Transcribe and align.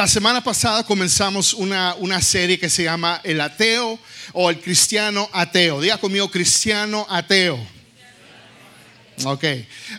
La 0.00 0.08
semana 0.08 0.42
pasada 0.42 0.82
comenzamos 0.82 1.52
una, 1.52 1.94
una 1.96 2.22
serie 2.22 2.58
que 2.58 2.70
se 2.70 2.84
llama 2.84 3.20
El 3.22 3.38
ateo 3.38 3.98
o 4.32 4.48
el 4.48 4.58
cristiano 4.58 5.28
ateo. 5.30 5.78
Diga 5.78 5.98
conmigo, 5.98 6.30
cristiano 6.30 7.06
ateo. 7.10 7.58
Ok, 9.24 9.44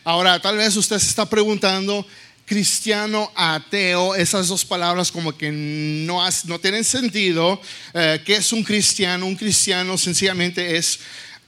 ahora 0.04 0.42
tal 0.42 0.58
vez 0.58 0.76
usted 0.76 0.98
se 0.98 1.08
está 1.08 1.30
preguntando, 1.30 2.04
cristiano 2.48 3.32
ateo, 3.36 4.16
esas 4.16 4.48
dos 4.48 4.66
palabras 4.66 5.12
como 5.12 5.38
que 5.38 5.52
no, 5.52 6.28
no 6.46 6.60
tienen 6.60 6.84
sentido. 6.84 7.62
Eh, 7.94 8.24
¿Qué 8.26 8.38
es 8.38 8.52
un 8.54 8.64
cristiano? 8.64 9.28
Un 9.28 9.36
cristiano 9.36 10.00
sencillamente 10.00 10.78
es 10.78 10.98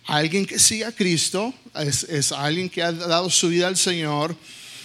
alguien 0.06 0.46
que 0.46 0.60
sigue 0.60 0.86
a 0.86 0.92
Cristo, 0.92 1.52
es, 1.74 2.04
es 2.04 2.32
alguien 2.32 2.70
que 2.70 2.84
ha 2.84 2.92
dado 2.92 3.32
su 3.32 3.50
vida 3.50 3.66
al 3.66 3.78
Señor. 3.78 4.38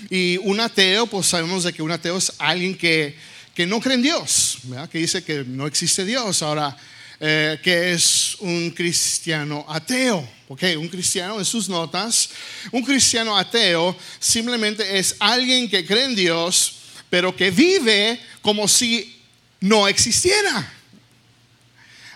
Y 0.09 0.39
un 0.39 0.59
ateo, 0.59 1.07
pues 1.07 1.27
sabemos 1.27 1.65
de 1.65 1.75
que 1.75 1.83
un 1.83 1.91
ateo 1.91 2.17
es 2.17 2.33
alguien 2.39 2.75
que, 2.75 3.15
que 3.59 3.67
no 3.67 3.81
cree 3.81 3.97
en 3.97 4.03
Dios, 4.03 4.59
que 4.89 4.99
dice 4.99 5.25
que 5.25 5.43
no 5.43 5.67
existe 5.67 6.05
Dios. 6.05 6.43
Ahora, 6.43 6.77
eh, 7.19 7.59
que 7.61 7.93
es 7.93 8.37
un 8.39 8.71
cristiano 8.71 9.67
ateo. 9.69 10.25
Ok, 10.47 10.63
un 10.77 10.87
cristiano 10.87 11.41
en 11.41 11.45
sus 11.45 11.69
notas, 11.69 12.31
un 12.71 12.85
cristiano 12.85 13.37
ateo 13.37 13.97
simplemente 14.21 14.97
es 14.97 15.17
alguien 15.19 15.69
que 15.69 15.85
cree 15.85 16.05
en 16.05 16.15
Dios, 16.15 16.75
pero 17.11 17.35
que 17.35 17.51
vive 17.51 18.21
como 18.43 18.69
si 18.69 19.21
no 19.59 19.89
existiera. 19.89 20.73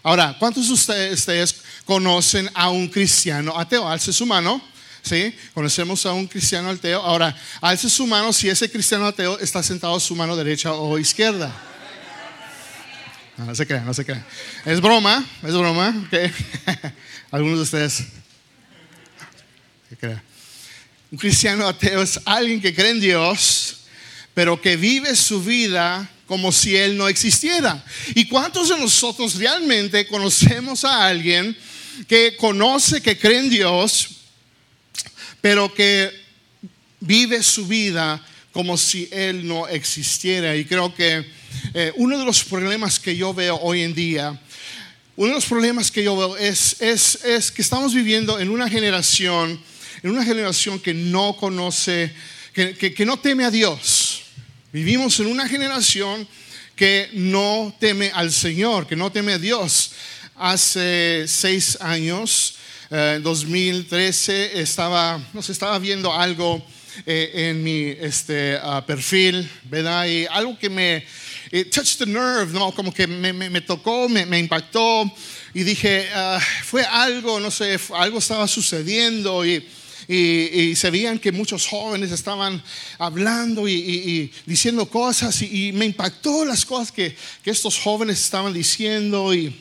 Ahora, 0.04 0.36
¿cuántos 0.38 0.68
de 0.68 0.74
ustedes, 0.74 1.56
conocen 1.84 2.48
a 2.54 2.70
un 2.70 2.86
cristiano 2.86 3.58
ateo? 3.58 3.88
Alce 3.88 4.12
su 4.12 4.26
mano. 4.26 4.62
¿Sí? 5.02 5.34
Conocemos 5.52 6.06
a 6.06 6.12
un 6.12 6.26
cristiano 6.26 6.70
ateo. 6.70 7.02
Ahora, 7.02 7.36
alce 7.60 7.90
su 7.90 8.06
mano 8.06 8.32
si 8.32 8.48
ese 8.48 8.70
cristiano 8.70 9.06
ateo 9.06 9.38
está 9.38 9.62
sentado 9.62 9.96
a 9.96 10.00
su 10.00 10.14
mano 10.14 10.36
derecha 10.36 10.72
o 10.72 10.98
izquierda. 10.98 11.52
No, 13.36 13.54
se 13.54 13.66
crean, 13.66 13.84
no 13.84 13.94
se 13.94 14.04
crean. 14.04 14.24
Es 14.64 14.80
broma, 14.80 15.24
es 15.42 15.52
broma. 15.52 16.08
Algunos 17.30 17.58
de 17.58 17.62
ustedes. 17.62 18.04
Un 21.10 21.18
cristiano 21.18 21.66
ateo 21.68 22.02
es 22.02 22.18
alguien 22.24 22.60
que 22.60 22.74
cree 22.74 22.90
en 22.90 23.00
Dios, 23.00 23.78
pero 24.34 24.60
que 24.60 24.76
vive 24.76 25.14
su 25.14 25.42
vida 25.42 26.08
como 26.26 26.50
si 26.50 26.74
Él 26.74 26.96
no 26.96 27.08
existiera. 27.08 27.84
¿Y 28.14 28.26
cuántos 28.26 28.70
de 28.70 28.78
nosotros 28.78 29.34
realmente 29.34 30.06
conocemos 30.06 30.84
a 30.84 31.06
alguien 31.06 31.56
que 32.08 32.36
conoce, 32.36 33.02
que 33.02 33.18
cree 33.18 33.40
en 33.40 33.50
Dios, 33.50 34.21
pero 35.42 35.74
que 35.74 36.10
vive 37.00 37.42
su 37.42 37.66
vida 37.66 38.24
como 38.52 38.78
si 38.78 39.08
Él 39.12 39.46
no 39.46 39.68
existiera? 39.68 40.56
Y 40.56 40.64
creo 40.64 40.94
que 40.94 41.26
eh, 41.74 41.92
uno 41.96 42.18
de 42.18 42.24
los 42.24 42.44
problemas 42.44 42.98
que 42.98 43.14
yo 43.14 43.34
veo 43.34 43.56
hoy 43.56 43.82
en 43.82 43.92
día, 43.92 44.40
uno 45.16 45.28
de 45.28 45.34
los 45.34 45.44
problemas 45.44 45.90
que 45.90 46.02
yo 46.02 46.16
veo 46.16 46.36
es, 46.38 46.80
es, 46.80 47.50
que 47.50 47.60
estamos 47.60 47.92
viviendo 47.92 48.40
en 48.40 48.48
una 48.48 48.70
generación, 48.70 49.60
en 50.02 50.10
una 50.10 50.24
generación 50.24 50.78
que 50.80 50.94
no 50.94 51.36
conoce, 51.36 52.10
que, 52.54 52.74
que 52.74 53.04
no 53.04 53.18
teme 53.18 53.44
a 53.44 53.50
Dios. 53.50 54.22
Vivimos 54.72 55.20
en 55.20 55.26
una 55.26 55.46
generación 55.48 56.26
que 56.76 57.10
no 57.12 57.74
teme 57.78 58.10
al 58.14 58.32
Señor, 58.32 58.86
que 58.86 58.96
no 58.96 59.12
teme 59.12 59.34
a 59.34 59.38
Dios. 59.38 59.90
Hace 60.36 61.24
seis 61.28 61.76
años, 61.80 62.54
eh, 62.94 63.20
2013, 63.22 64.60
estaba, 64.60 65.18
no 65.32 65.40
sé, 65.40 65.52
estaba 65.52 65.78
viendo 65.78 66.12
algo 66.12 66.62
eh, 67.06 67.48
en 67.48 67.64
mi 67.64 67.86
este, 67.88 68.58
ah, 68.62 68.84
perfil, 68.86 69.50
¿verdad? 69.64 70.06
Y 70.06 70.26
algo 70.26 70.58
que 70.58 70.68
me, 70.68 71.02
it 71.50 71.74
touched 71.74 71.96
the 71.98 72.06
nerve, 72.06 72.52
¿no? 72.52 72.70
Como 72.72 72.92
que 72.92 73.06
me, 73.06 73.32
me, 73.32 73.60
tocó, 73.62 74.10
me, 74.10 74.26
me, 74.26 74.38
impactó 74.38 75.10
y 75.54 75.62
dije, 75.62 76.06
uh, 76.14 76.38
fue 76.64 76.84
algo, 76.84 77.40
no 77.40 77.50
sé, 77.50 77.80
algo 77.94 78.18
estaba 78.18 78.46
sucediendo 78.46 79.42
y, 79.46 79.66
y, 80.06 80.16
y, 80.60 80.76
se 80.76 80.90
veían 80.90 81.18
que 81.18 81.32
muchos 81.32 81.66
jóvenes 81.66 82.10
estaban 82.12 82.62
hablando 82.98 83.66
y, 83.66 83.72
y 83.72 84.32
diciendo 84.44 84.84
cosas 84.84 85.40
y, 85.40 85.72
me 85.72 85.86
impactó 85.86 86.44
las 86.44 86.66
cosas 86.66 86.92
que, 86.92 87.16
que 87.42 87.50
estos 87.50 87.78
jóvenes 87.78 88.20
estaban 88.20 88.52
diciendo 88.52 89.32
y, 89.32 89.54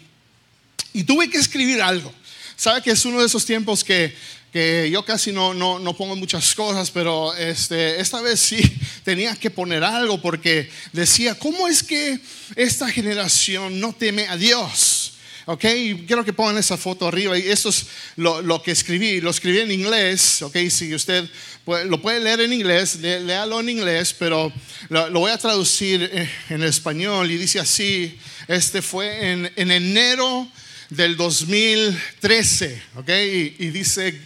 tuve 1.08 1.30
que 1.30 1.38
escribir 1.38 1.81
algo. 1.81 2.13
¿Sabe 2.56 2.81
que 2.81 2.91
es 2.91 3.06
uno 3.06 3.19
de 3.19 3.25
esos 3.25 3.45
tiempos 3.45 3.84
que 3.84 4.13
que 4.51 4.89
yo 4.91 5.06
casi 5.06 5.31
no, 5.31 5.53
no, 5.53 5.79
no, 5.79 5.95
pongo 5.95 6.16
muchas 6.16 6.53
cosas, 6.53 6.91
pero 6.91 7.34
este, 7.35 8.01
esta 8.01 8.22
vez 8.22 8.39
sí 8.39 8.62
tenía 9.03 9.35
que 9.35 9.50
poner 9.50 9.84
algo 9.84 10.22
porque 10.22 10.69
decía, 10.91 11.35
¿cómo 11.35 11.67
es 11.67 11.81
que 11.81 12.19
esta 12.56 12.89
generación 12.89 13.79
no 13.79 13.94
teme 13.94 14.28
a 14.28 14.35
Dios? 14.35 15.13
Ok, 15.45 15.62
quiero 16.06 16.23
que 16.23 16.34
pongan 16.34 16.57
esa 16.57 16.78
foto 16.78 17.07
arriba 17.07 17.38
y 17.38 17.47
eso 17.47 17.69
es 17.69 17.88
lo, 18.16 18.41
lo 18.41 18.62
que 18.62 18.72
escribí, 18.72 19.22
lo 19.22 19.31
escribí 19.31 19.59
en 19.59 19.72
inglés, 19.72 20.41
ok, 20.41 20.56
si 20.69 20.94
usted 20.94 21.28
lo 21.66 22.01
puede 22.01 22.19
leer 22.19 22.41
en 22.41 22.53
inglés, 22.53 22.97
léalo 23.00 23.59
en 23.59 23.69
inglés, 23.69 24.13
pero 24.18 24.51
lo, 24.89 25.09
lo, 25.09 25.22
voy 25.22 25.31
a 25.31 25.38
traducir 25.38 26.29
en 26.50 26.63
español 26.63 27.31
y 27.31 27.38
dice 27.38 27.59
así, 27.59 28.19
este 28.47 28.81
fue 28.81 29.31
en, 29.31 29.51
en 29.56 29.72
enero 29.72 30.47
del 30.91 31.16
2013, 31.16 32.81
ok, 32.97 33.09
y, 33.09 33.69
dice 33.69 34.22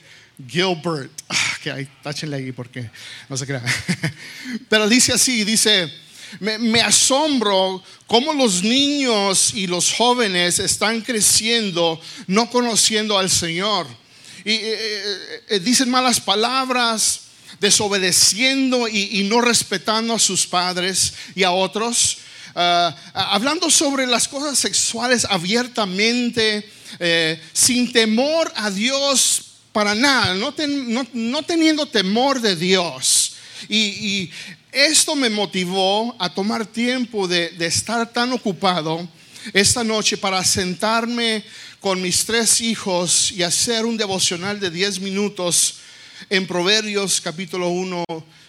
Gilbert. 0.47 1.11
Ah, 1.29 1.57
que 1.61 1.71
ahí, 1.71 1.87
táchenle 2.01 2.37
ahí 2.37 2.51
porque 2.51 2.89
no 3.29 3.37
se 3.37 3.45
crea. 3.45 3.63
Pero 4.69 4.89
dice 4.89 5.13
así, 5.13 5.43
dice, 5.43 5.91
me, 6.39 6.81
asombro 6.81 7.83
cómo 8.07 8.33
los 8.33 8.63
niños 8.63 9.53
y 9.53 9.67
los 9.67 9.93
jóvenes 9.93 10.57
están 10.57 11.01
creciendo 11.01 12.01
no 12.25 12.49
conociendo 12.49 13.17
al 13.17 13.29
Señor. 13.29 13.85
Y 14.43 14.51
eh, 14.51 14.61
eh, 14.63 15.43
eh, 15.49 15.59
dicen 15.59 15.89
malas 15.89 16.19
palabras, 16.19 17.21
desobedeciendo 17.59 18.87
y, 18.87 19.23
no 19.29 19.39
respetando 19.39 20.15
a 20.15 20.19
sus 20.19 20.47
padres 20.47 21.13
y 21.35 21.43
a 21.43 21.51
otros. 21.51 22.17
Ah, 22.55 22.95
hablando 23.13 23.69
sobre 23.69 24.07
las 24.07 24.27
cosas 24.27 24.57
sexuales 24.57 25.25
abiertamente, 25.29 26.69
sin 27.53 27.91
temor 27.91 28.51
a 28.55 28.71
Dios 28.71 29.45
para 29.75 29.93
nada, 29.93 30.33
no, 30.35 31.43
teniendo 31.43 31.85
temor 31.85 32.39
de 32.39 32.55
Dios. 32.55 33.33
Y, 33.67 34.29
esto 34.71 35.15
me 35.15 35.29
motivó 35.29 36.15
a 36.17 36.33
tomar 36.33 36.65
tiempo 36.65 37.27
de, 37.27 37.53
estar 37.59 38.11
tan 38.11 38.31
ocupado 38.31 39.05
esta 39.53 39.83
noche 39.83 40.15
para 40.15 40.43
sentarme 40.45 41.43
con 41.81 42.01
mis 42.01 42.25
tres 42.25 42.61
hijos 42.61 43.33
y 43.33 43.43
hacer 43.43 43.85
un 43.85 43.97
devocional 43.97 44.61
de 44.61 44.69
10 44.69 45.01
minutos 45.01 45.75
en 46.29 46.47
Proverbios 46.47 47.19
capítulo 47.19 47.67
1, 47.69 48.03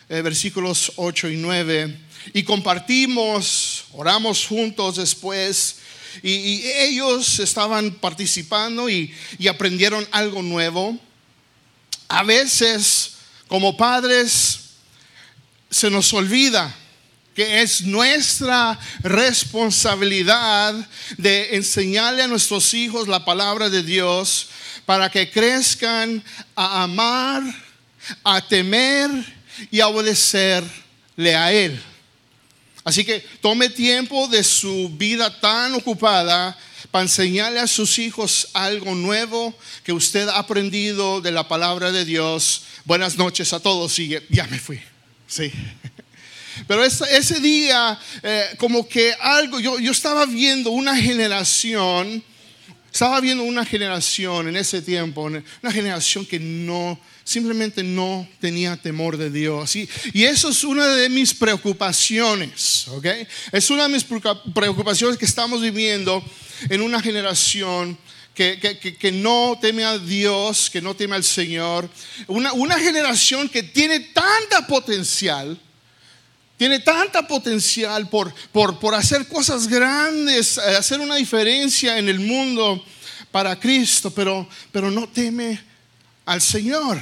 eh, 0.08 0.22
versículos 0.22 0.92
8 0.96 1.28
y 1.28 1.36
9. 1.36 1.98
Y 2.34 2.42
compartimos, 2.42 3.84
oramos 3.92 4.46
juntos 4.46 4.96
después. 4.96 5.76
Y, 6.22 6.62
ellos 6.66 7.38
estaban 7.38 7.92
participando 7.92 8.88
y 8.88 9.12
aprendieron 9.48 10.06
algo 10.12 10.42
nuevo 10.42 10.98
a 12.08 12.22
veces 12.22 13.12
como 13.48 13.76
padres 13.76 14.60
se 15.70 15.90
nos 15.90 16.12
olvida 16.12 16.74
que 17.34 17.60
es 17.60 17.82
nuestra 17.82 18.78
responsabilidad 19.00 20.74
de 21.18 21.54
enseñarle 21.56 22.22
a 22.22 22.28
nuestros 22.28 22.72
hijos 22.72 23.08
la 23.08 23.26
palabra 23.26 23.68
de 23.68 23.82
Dios 23.82 24.48
para 24.86 25.10
que 25.10 25.30
crezcan 25.30 26.24
a 26.54 26.84
amar, 26.84 27.42
a 28.24 28.40
temer 28.40 29.35
y 29.70 29.80
a 29.80 29.88
obedecerle 29.88 31.34
a 31.34 31.52
Él. 31.52 31.80
Así 32.84 33.04
que 33.04 33.20
tome 33.40 33.68
tiempo 33.68 34.28
de 34.28 34.44
su 34.44 34.90
vida 34.90 35.40
tan 35.40 35.74
ocupada 35.74 36.56
para 36.90 37.02
enseñarle 37.02 37.58
a 37.58 37.66
sus 37.66 37.98
hijos 37.98 38.48
algo 38.52 38.94
nuevo 38.94 39.52
que 39.82 39.92
usted 39.92 40.28
ha 40.28 40.38
aprendido 40.38 41.20
de 41.20 41.32
la 41.32 41.48
palabra 41.48 41.90
de 41.90 42.04
Dios. 42.04 42.62
Buenas 42.84 43.16
noches 43.16 43.52
a 43.52 43.60
todos 43.60 43.98
y 43.98 44.16
ya 44.30 44.46
me 44.46 44.58
fui. 44.58 44.80
Sí. 45.26 45.50
Pero 46.68 46.84
ese, 46.84 47.40
día, 47.40 47.98
eh, 48.22 48.54
como 48.58 48.88
que 48.88 49.12
algo, 49.20 49.60
yo, 49.60 49.78
yo 49.78 49.92
estaba 49.92 50.24
viendo 50.24 50.70
una 50.70 50.96
generación, 50.96 52.22
estaba 52.96 53.20
viendo 53.20 53.44
una 53.44 53.66
generación 53.66 54.48
en 54.48 54.56
ese 54.56 54.80
tiempo, 54.80 55.20
una 55.24 55.70
generación 55.70 56.24
que 56.24 56.40
no, 56.40 56.98
simplemente 57.24 57.82
no 57.82 58.26
tenía 58.40 58.74
temor 58.78 59.18
de 59.18 59.28
Dios. 59.28 59.76
Y, 59.76 59.86
y, 60.14 60.24
eso 60.24 60.48
es 60.48 60.64
una 60.64 60.86
de 60.86 61.10
mis 61.10 61.34
preocupaciones, 61.34 62.88
¿ok? 62.88 63.06
Es 63.52 63.68
una 63.68 63.82
de 63.82 63.90
mis 63.90 64.04
preocupaciones 64.04 65.18
que 65.18 65.26
estamos 65.26 65.60
viviendo 65.60 66.24
en 66.70 66.80
una 66.80 67.02
generación 67.02 67.98
que, 68.32 68.58
que, 68.98 69.12
no 69.12 69.58
teme 69.60 69.84
a 69.84 69.98
Dios, 69.98 70.70
que 70.70 70.80
no 70.80 70.96
teme 70.96 71.16
al 71.16 71.24
Señor. 71.24 71.90
Una, 72.26 72.54
una 72.54 72.78
generación 72.78 73.50
que 73.50 73.62
tiene 73.62 74.00
tanta 74.00 74.66
potencial, 74.66 75.60
tiene 76.56 76.80
tanta 76.80 77.26
potencial 77.26 78.08
por, 78.08 78.32
por, 78.52 78.78
por 78.78 78.94
hacer 78.94 79.28
cosas 79.28 79.68
grandes, 79.68 80.58
eh, 80.58 80.76
hacer 80.76 81.00
una 81.00 81.16
diferencia 81.16 81.98
en 81.98 82.08
el 82.08 82.20
mundo 82.20 82.82
para 83.30 83.58
Cristo, 83.58 84.10
pero, 84.10 84.48
pero 84.72 84.90
no 84.90 85.08
teme 85.08 85.60
al 86.24 86.40
Señor. 86.40 86.98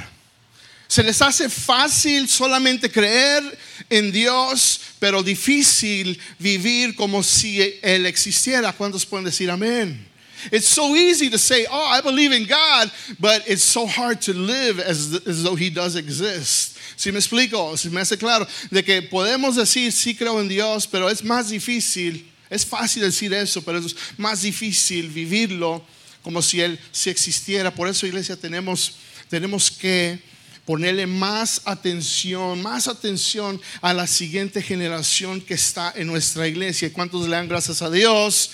Se 0.89 1.03
les 1.03 1.23
hace 1.23 1.49
fácil 1.49 2.29
solamente 2.29 2.91
creer 2.91 3.59
en 3.89 4.13
Dios, 4.13 4.81
pero 4.99 5.23
difícil 5.23 6.21
vivir 6.39 6.95
como 6.95 7.23
si 7.23 7.79
Él 7.83 8.07
existiera. 8.07 8.73
¿Cuántos 8.73 9.07
pueden 9.07 9.25
decir 9.25 9.51
amén? 9.51 10.14
It's 10.53 10.69
so 10.69 10.95
easy 10.95 11.31
to 11.31 11.39
say, 11.39 11.67
oh, 11.71 11.87
I 11.87 12.01
believe 12.01 12.33
in 12.33 12.47
God, 12.47 12.91
but 13.19 13.43
it's 13.47 13.63
so 13.63 13.87
hard 13.87 14.21
to 14.23 14.33
live 14.33 14.79
as, 14.79 15.21
as 15.27 15.43
though 15.43 15.55
He 15.55 15.71
does 15.71 15.97
exist. 15.97 16.79
Si 16.97 17.11
me 17.11 17.19
explico, 17.19 17.77
si 17.77 17.89
me 17.89 18.01
hace 18.01 18.17
claro, 18.17 18.47
de 18.71 18.83
que 18.83 19.03
podemos 19.03 19.57
decir, 19.57 19.91
sí 19.93 20.17
creo 20.17 20.41
en 20.41 20.49
Dios, 20.49 20.87
pero 20.87 21.09
es 21.09 21.23
más 21.23 21.51
difícil, 21.51 22.25
es 22.51 22.65
fácil 22.65 23.03
decir 23.03 23.33
eso, 23.33 23.63
pero 23.63 23.79
es 23.79 23.97
más 24.17 24.43
difícil 24.43 25.09
vivirlo 25.09 25.85
como 26.23 26.41
si 26.41 26.61
Él 26.61 26.79
si 26.93 27.11
existiera. 27.11 27.75
Por 27.75 27.89
eso, 27.89 28.07
iglesia, 28.07 28.37
tenemos, 28.37 28.97
tenemos 29.29 29.71
que 29.71 30.21
ponerle 30.65 31.07
más 31.07 31.61
atención, 31.65 32.63
más 32.63 32.89
atención 32.89 33.61
a 33.83 33.93
la 33.93 34.07
siguiente 34.07 34.63
generación 34.63 35.41
que 35.41 35.55
está 35.55 35.93
en 35.95 36.07
nuestra 36.07 36.49
iglesia. 36.49 36.93
¿Cuántos 36.93 37.29
le 37.29 37.37
dan 37.37 37.49
gracias 37.49 37.83
a 37.83 37.91
Dios? 37.91 38.51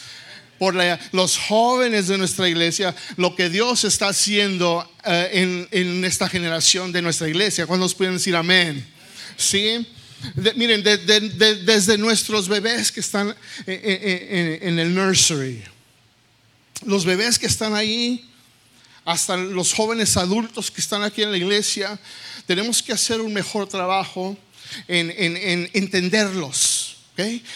Por 0.61 0.75
los 1.13 1.39
jóvenes 1.39 2.09
de 2.09 2.19
nuestra 2.19 2.47
iglesia, 2.47 2.95
lo 3.17 3.35
que 3.35 3.49
Dios 3.49 3.85
está 3.85 4.09
haciendo 4.09 4.87
eh, 5.07 5.67
en, 5.73 6.05
esta 6.05 6.29
generación 6.29 6.93
de 6.93 7.01
nuestra 7.01 7.27
iglesia. 7.31 7.67
¿Cuántos 7.67 7.95
pueden 7.95 8.13
decir 8.13 8.37
amén? 8.37 8.87
Sí. 9.39 9.87
miren, 10.57 10.83
desde 10.83 11.97
nuestros 11.97 12.47
bebés 12.47 12.93
que 12.93 13.01
están 13.01 13.35
en, 13.67 14.79
el 14.79 14.95
nursery, 14.95 15.63
los 16.85 17.07
bebés 17.07 17.39
que 17.39 17.47
están 17.47 17.75
ahí, 17.75 18.29
hasta 19.07 19.39
los 19.39 19.73
jóvenes 19.73 20.19
adultos 20.19 20.71
que 20.71 20.83
están 20.83 21.03
aquí 21.03 21.23
en 21.23 21.31
la 21.31 21.39
iglesia, 21.39 21.99
tenemos 22.45 22.83
que 22.83 22.93
hacer 22.93 23.23
un 23.23 23.33
mejor 23.33 23.67
trabajo 23.67 24.37
en, 24.89 25.11
en 25.11 25.71
entenderlos 25.73 26.80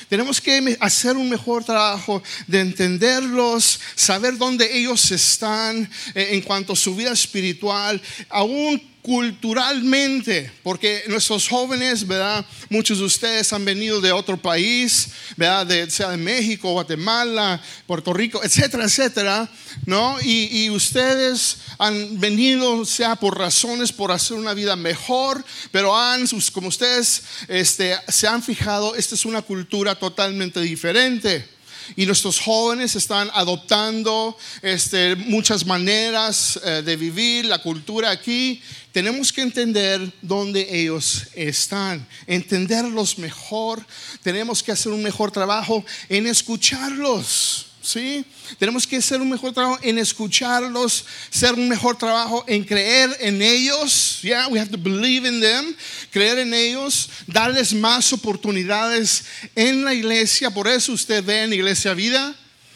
tenemos 0.09 0.41
que 0.41 0.77
hacer 0.81 1.17
un 1.17 1.29
mejor 1.29 1.65
trabajo 1.65 2.23
de 2.47 2.61
entenderlos, 2.61 3.81
saber 3.95 4.37
dónde 4.37 4.77
ellos 4.77 5.11
están 5.11 5.91
eh, 6.15 6.29
en 6.33 6.43
cuanto 6.43 6.75
a 6.75 6.77
su 6.77 6.95
vida 6.95 7.13
espiritual, 7.13 8.01
aún 8.29 8.94
culturalmente, 9.05 10.51
porque 10.63 11.05
nuestros 11.09 11.47
jóvenes, 11.47 12.07
¿verdad? 12.07 12.43
Muchos 12.71 13.01
de 13.01 13.05
ustedes 13.05 13.53
han 13.53 13.63
venido 13.63 14.01
de 14.01 14.13
otro 14.13 14.39
país, 14.39 15.09
¿verdad? 15.37 15.91
Sea 15.91 16.09
de 16.09 16.17
México, 16.17 16.73
Guatemala, 16.73 17.61
Puerto 17.87 18.15
Rico, 18.15 18.41
etcétera, 18.43 18.85
etcétera, 18.85 19.51
¿no? 19.85 20.17
Y, 20.23 20.71
ustedes 20.71 21.59
han 21.79 22.19
venido, 22.19 22.87
sea 22.87 23.15
por 23.17 23.39
razones, 23.39 23.93
por 23.93 24.11
hacer 24.11 24.39
una 24.39 24.55
vida 24.55 24.75
mejor, 24.75 25.45
pero 25.71 25.95
han, 25.95 26.27
como 26.55 26.69
ustedes 26.69 27.25
este, 27.49 27.95
se 28.09 28.27
han 28.27 28.43
fijado, 28.43 28.97
esta 28.97 29.17
es 29.17 29.27
una 29.27 29.43
cultura 29.43 29.97
totalmente 29.97 30.63
diferente 30.63 31.54
y 31.97 32.07
nuestros 32.07 32.41
jóvenes 32.41 32.97
están 32.97 33.31
adoptando 33.35 34.37
este, 34.63 35.17
muchas 35.17 35.67
maneras 35.67 36.59
eh, 36.65 36.83
de 36.85 36.97
vivir 36.97 37.45
la 37.47 37.59
cultura 37.59 38.11
aquí. 38.11 38.61
Tenemos 38.93 39.33
que 39.33 39.43
entender 39.43 40.13
dónde 40.23 40.67
ellos 40.71 41.25
están, 41.35 42.07
entenderlos 42.27 43.19
mejor. 43.19 43.85
Tenemos 44.23 44.63
que 44.63 44.73
hacer 44.73 44.93
un 44.93 45.03
mejor 45.03 45.31
trabajo 45.31 45.85
en 46.09 46.27
escucharlos. 46.27 47.74
¿Sí? 47.85 48.25
Tenemos 48.59 48.87
que 48.87 48.97
hacer 48.97 49.21
un 49.21 49.31
mejor 49.31 49.53
trabajo 49.53 49.79
en 49.83 49.99
escucharlos, 49.99 51.05
hacer 51.33 51.55
un 51.55 51.69
mejor 51.69 51.97
trabajo 51.97 52.45
en 52.49 52.65
creer 52.65 53.17
en 53.21 53.43
ellos. 53.43 54.21
Yeah, 54.23 54.49
we 54.49 54.59
have 54.59 54.71
to 54.71 54.79
believe 54.79 55.29
in 55.29 55.41
them, 55.41 55.77
creer 56.11 56.39
en 56.39 56.55
ellos, 56.55 57.11
darles 57.27 57.73
más 57.73 58.13
oportunidades 58.13 59.25
en 59.55 59.85
la 59.85 59.95
iglesia. 59.95 60.51
Por 60.51 60.67
eso 60.67 60.93
usted 60.93 61.23
ve 61.23 61.45
en 61.45 61.53
Iglesia 61.53 61.95
Vida, 61.95 62.35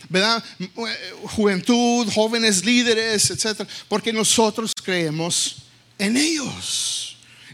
¿verdad? 0.09 0.45
Juventud, 1.25 2.07
jóvenes 2.13 2.65
líderes, 2.65 3.31
etcétera, 3.31 3.69
porque 3.89 4.13
nosotros 4.13 4.73
creemos 4.85 5.57
en 5.99 6.17
ellos 6.17 7.08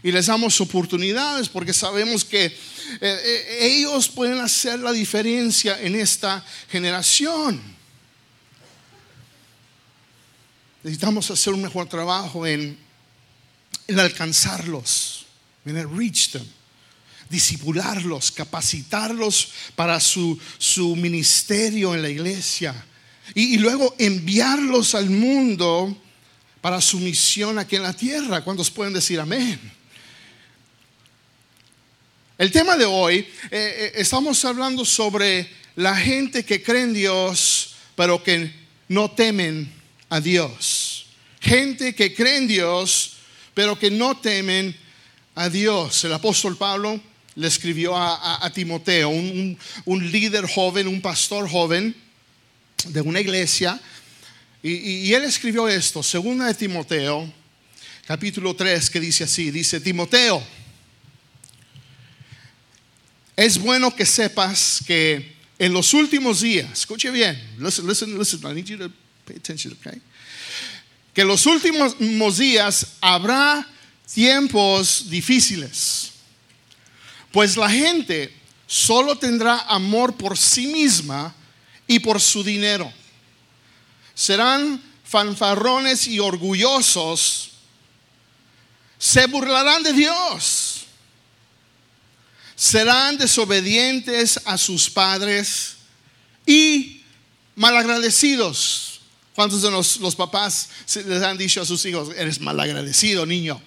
y 0.05 0.11
les 0.11 0.27
damos 0.27 0.61
oportunidades 0.61 1.49
porque 1.49 1.73
sabemos 1.73 2.23
que 2.23 2.45
eh, 2.45 2.53
eh, 3.01 3.57
ellos 3.59 4.07
pueden 4.07 4.37
hacer 4.37 4.77
la 4.77 4.91
diferencia 4.91 5.81
en 5.81 5.95
esta 5.95 6.45
generación. 6.69 7.59
Necesitamos 10.83 11.31
hacer 11.31 11.55
un 11.55 11.63
mejor 11.63 11.89
trabajo 11.89 12.45
en, 12.45 12.77
alcanzarlos, 13.97 15.25
en 15.65 15.97
reach 15.97 16.29
them, 16.33 16.45
disipularlos, 17.27 18.31
capacitarlos 18.31 19.53
para 19.75 19.99
su, 19.99 20.39
su 20.59 20.95
ministerio 20.95 21.95
en 21.95 22.03
la 22.03 22.09
iglesia 22.09 22.75
y 23.33 23.57
luego 23.57 23.95
enviarlos 23.97 24.93
al 24.93 25.09
mundo 25.09 25.99
para 26.61 26.79
su 26.79 26.99
misión 26.99 27.57
aquí 27.57 27.75
en 27.75 27.81
la 27.81 27.93
tierra. 27.93 28.43
¿Cuántos 28.43 28.69
pueden 28.69 28.93
decir 28.93 29.19
amén? 29.19 29.59
El 32.37 32.51
tema 32.51 32.75
de 32.75 32.83
hoy, 32.83 33.19
eh, 33.19 33.25
eh, 33.51 33.91
estamos 33.95 34.43
hablando 34.43 34.83
sobre 34.83 35.49
la 35.77 35.95
gente 35.95 36.43
que 36.43 36.61
cree 36.61 36.81
en 36.81 36.93
Dios, 36.93 37.75
pero 37.95 38.21
que 38.21 38.51
no 38.89 39.09
temen 39.09 39.71
a 40.09 40.19
Dios. 40.19 41.05
Gente 41.39 41.95
que 41.95 42.13
cree 42.13 42.35
en 42.35 42.47
Dios, 42.47 43.13
pero 43.53 43.79
que 43.79 43.89
no 43.89 44.17
temen 44.17 44.75
a 45.33 45.47
Dios. 45.47 46.03
El 46.03 46.11
apóstol 46.11 46.57
Pablo 46.57 46.99
le 47.35 47.47
escribió 47.47 47.95
a, 47.95 48.51
Timoteo, 48.53 49.07
un, 49.07 49.57
líder 50.11 50.45
joven, 50.45 50.89
un 50.89 51.01
pastor 51.01 51.49
joven 51.49 51.95
de 52.87 52.99
una 52.99 53.21
iglesia, 53.21 53.79
y, 54.61 55.13
él 55.13 55.23
escribió 55.23 55.69
esto, 55.69 56.01
segunda 56.01 56.47
de 56.47 56.53
Timoteo, 56.53 57.31
capítulo 58.05 58.55
3, 58.55 58.89
que 58.89 58.99
dice 58.99 59.23
así, 59.23 59.51
dice 59.51 59.79
Timoteo, 59.79 60.43
es 63.35 63.57
bueno 63.57 63.93
que 63.93 64.05
sepas 64.05 64.81
que 64.85 65.35
en 65.59 65.73
los 65.73 65.93
últimos 65.93 66.41
días, 66.41 66.71
escuche 66.71 67.09
bien, 67.11 67.41
listen, 67.59 67.87
listen, 67.87 68.17
listen, 68.17 68.39
I 68.43 68.53
need 68.53 68.65
you 68.65 68.77
to 68.77 68.89
pay 69.25 69.37
attention, 69.37 69.75
okay? 69.79 70.01
Que 71.13 71.21
en 71.21 71.27
los 71.27 71.45
últimos 71.45 72.37
días 72.37 72.87
habrá 73.01 73.65
tiempos 74.13 75.09
difíciles, 75.09 76.11
pues 77.31 77.57
la 77.57 77.69
gente 77.69 78.33
solo 78.67 79.17
tendrá 79.17 79.59
amor 79.67 80.15
por 80.15 80.37
sí 80.37 80.67
misma 80.67 81.33
y 81.87 81.99
por 81.99 82.21
su 82.21 82.43
dinero. 82.43 82.91
Serán 84.13 84.81
fanfarrones 85.03 86.07
y 86.07 86.19
orgullosos, 86.19 87.51
se 88.97 89.27
burlarán 89.27 89.83
de 89.83 89.93
Dios 89.93 90.64
serán 92.55 93.17
desobedientes 93.17 94.39
a 94.45 94.57
sus 94.57 94.89
padres 94.89 95.75
y 96.45 97.01
malagradecidos. 97.55 99.01
¿Cuántos 99.33 99.61
de 99.61 99.69
los, 99.69 100.15
papás 100.15 100.69
les 101.05 101.21
han 101.21 101.37
dicho 101.37 101.61
a 101.61 101.65
sus 101.65 101.85
hijos, 101.85 102.09
eres 102.15 102.39
malagradecido, 102.39 103.25
niño? 103.25 103.61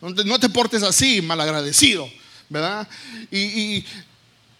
No 0.00 0.38
te, 0.38 0.48
portes 0.48 0.82
así, 0.84 1.20
malagradecido, 1.20 2.08
¿verdad? 2.48 2.88
Y, 3.30 3.38
y 3.38 3.84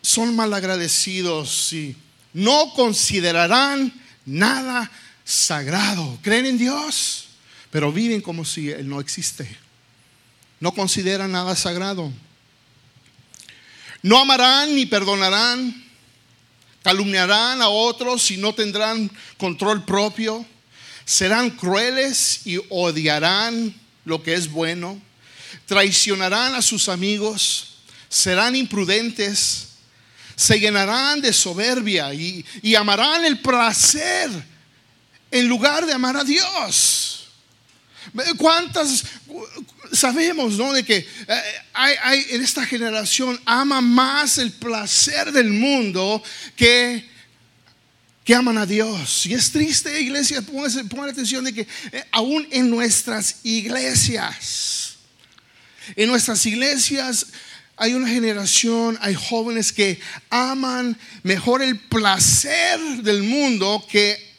son 0.03 0.35
malagradecidos 0.35 1.73
y 1.73 1.97
no 2.33 2.73
considerarán 2.75 3.93
nada 4.25 4.91
sagrado. 5.25 6.19
Creen 6.23 6.47
en 6.47 6.59
Dios, 6.59 7.29
pero 7.71 7.93
viven 7.93 8.21
como 8.21 8.45
si 8.45 8.71
Él 8.71 8.89
no 8.89 9.01
existe. 9.01 9.49
No 10.59 10.73
consideran 10.73 11.31
nada 11.31 11.55
sagrado. 11.55 12.13
No 14.07 14.21
amarán 14.21 14.73
ni 14.73 14.87
perdonarán, 14.87 15.85
calumniarán 16.85 17.61
a 17.61 17.69
otros 17.69 18.31
y 18.31 18.37
no 18.37 18.55
tendrán 18.55 19.11
control 19.37 19.85
propio, 19.85 20.47
serán 21.05 21.51
crueles 21.51 22.47
y 22.47 22.61
odiarán 22.69 23.75
lo 24.05 24.23
que 24.23 24.35
es 24.35 24.49
bueno, 24.49 25.03
traicionarán 25.67 26.55
a 26.55 26.63
sus 26.63 26.89
amigos, 26.89 27.79
serán 28.09 28.55
imprudentes, 28.55 29.71
se 30.37 30.61
llenarán 30.61 31.21
de 31.21 31.33
soberbia 31.33 32.15
y, 32.15 32.45
amarán 32.77 33.25
el 33.25 33.41
placer 33.41 34.31
en 35.33 35.49
lugar 35.49 35.85
de 35.85 35.95
amar 35.95 36.17
a 36.17 36.23
Dios. 36.23 37.26
¿Cuántas, 38.37 39.05
sabemos, 39.93 40.55
¿no? 40.55 40.73
De 40.73 40.85
que 40.85 40.97
eh, 40.97 41.43
hay, 41.73 42.27
en 42.31 42.43
esta 42.43 42.65
generación 42.65 43.41
ama 43.45 43.81
más 43.81 44.39
el 44.39 44.53
placer 44.53 45.33
del 45.33 45.51
mundo 45.51 46.23
que, 46.55 47.09
que 48.25 48.35
aman 48.35 48.59
a 48.59 48.67
Dios. 48.67 49.27
Y 49.27 49.35
es 49.35 49.51
triste, 49.51 50.01
iglesia, 50.01 50.43
pongan 50.43 51.09
atención 51.09 51.45
de 51.45 51.53
que 51.53 51.67
eh, 51.93 52.05
aún 52.13 52.47
en 52.51 52.71
nuestras 52.71 53.37
iglesias, 53.45 54.97
en 55.95 56.09
nuestras 56.09 56.45
iglesias 56.47 57.27
hay 57.77 57.93
una 57.93 58.09
generación, 58.09 58.99
hay 59.03 59.15
jóvenes 59.15 59.73
que 59.73 60.01
aman 60.31 60.99
mejor 61.23 61.63
el 61.63 61.79
placer 61.79 62.81
del 63.03 63.23
mundo 63.23 63.85
que, 63.89 64.35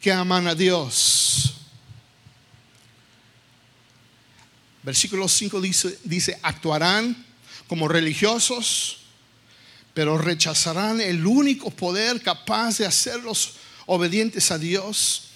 que 0.00 0.10
aman 0.10 0.46
a 0.46 0.54
Dios. 0.54 1.51
Versículo 4.82 5.28
5 5.28 5.60
dice, 5.60 5.98
dice, 6.04 6.38
actuarán 6.42 7.24
como 7.68 7.88
religiosos, 7.88 8.98
pero 9.94 10.18
rechazarán 10.18 11.00
el 11.00 11.24
único 11.26 11.70
poder 11.70 12.20
capaz 12.20 12.78
de 12.78 12.86
hacerlos 12.86 13.54
obedientes 13.86 14.50
a 14.50 14.58
Dios 14.58 15.28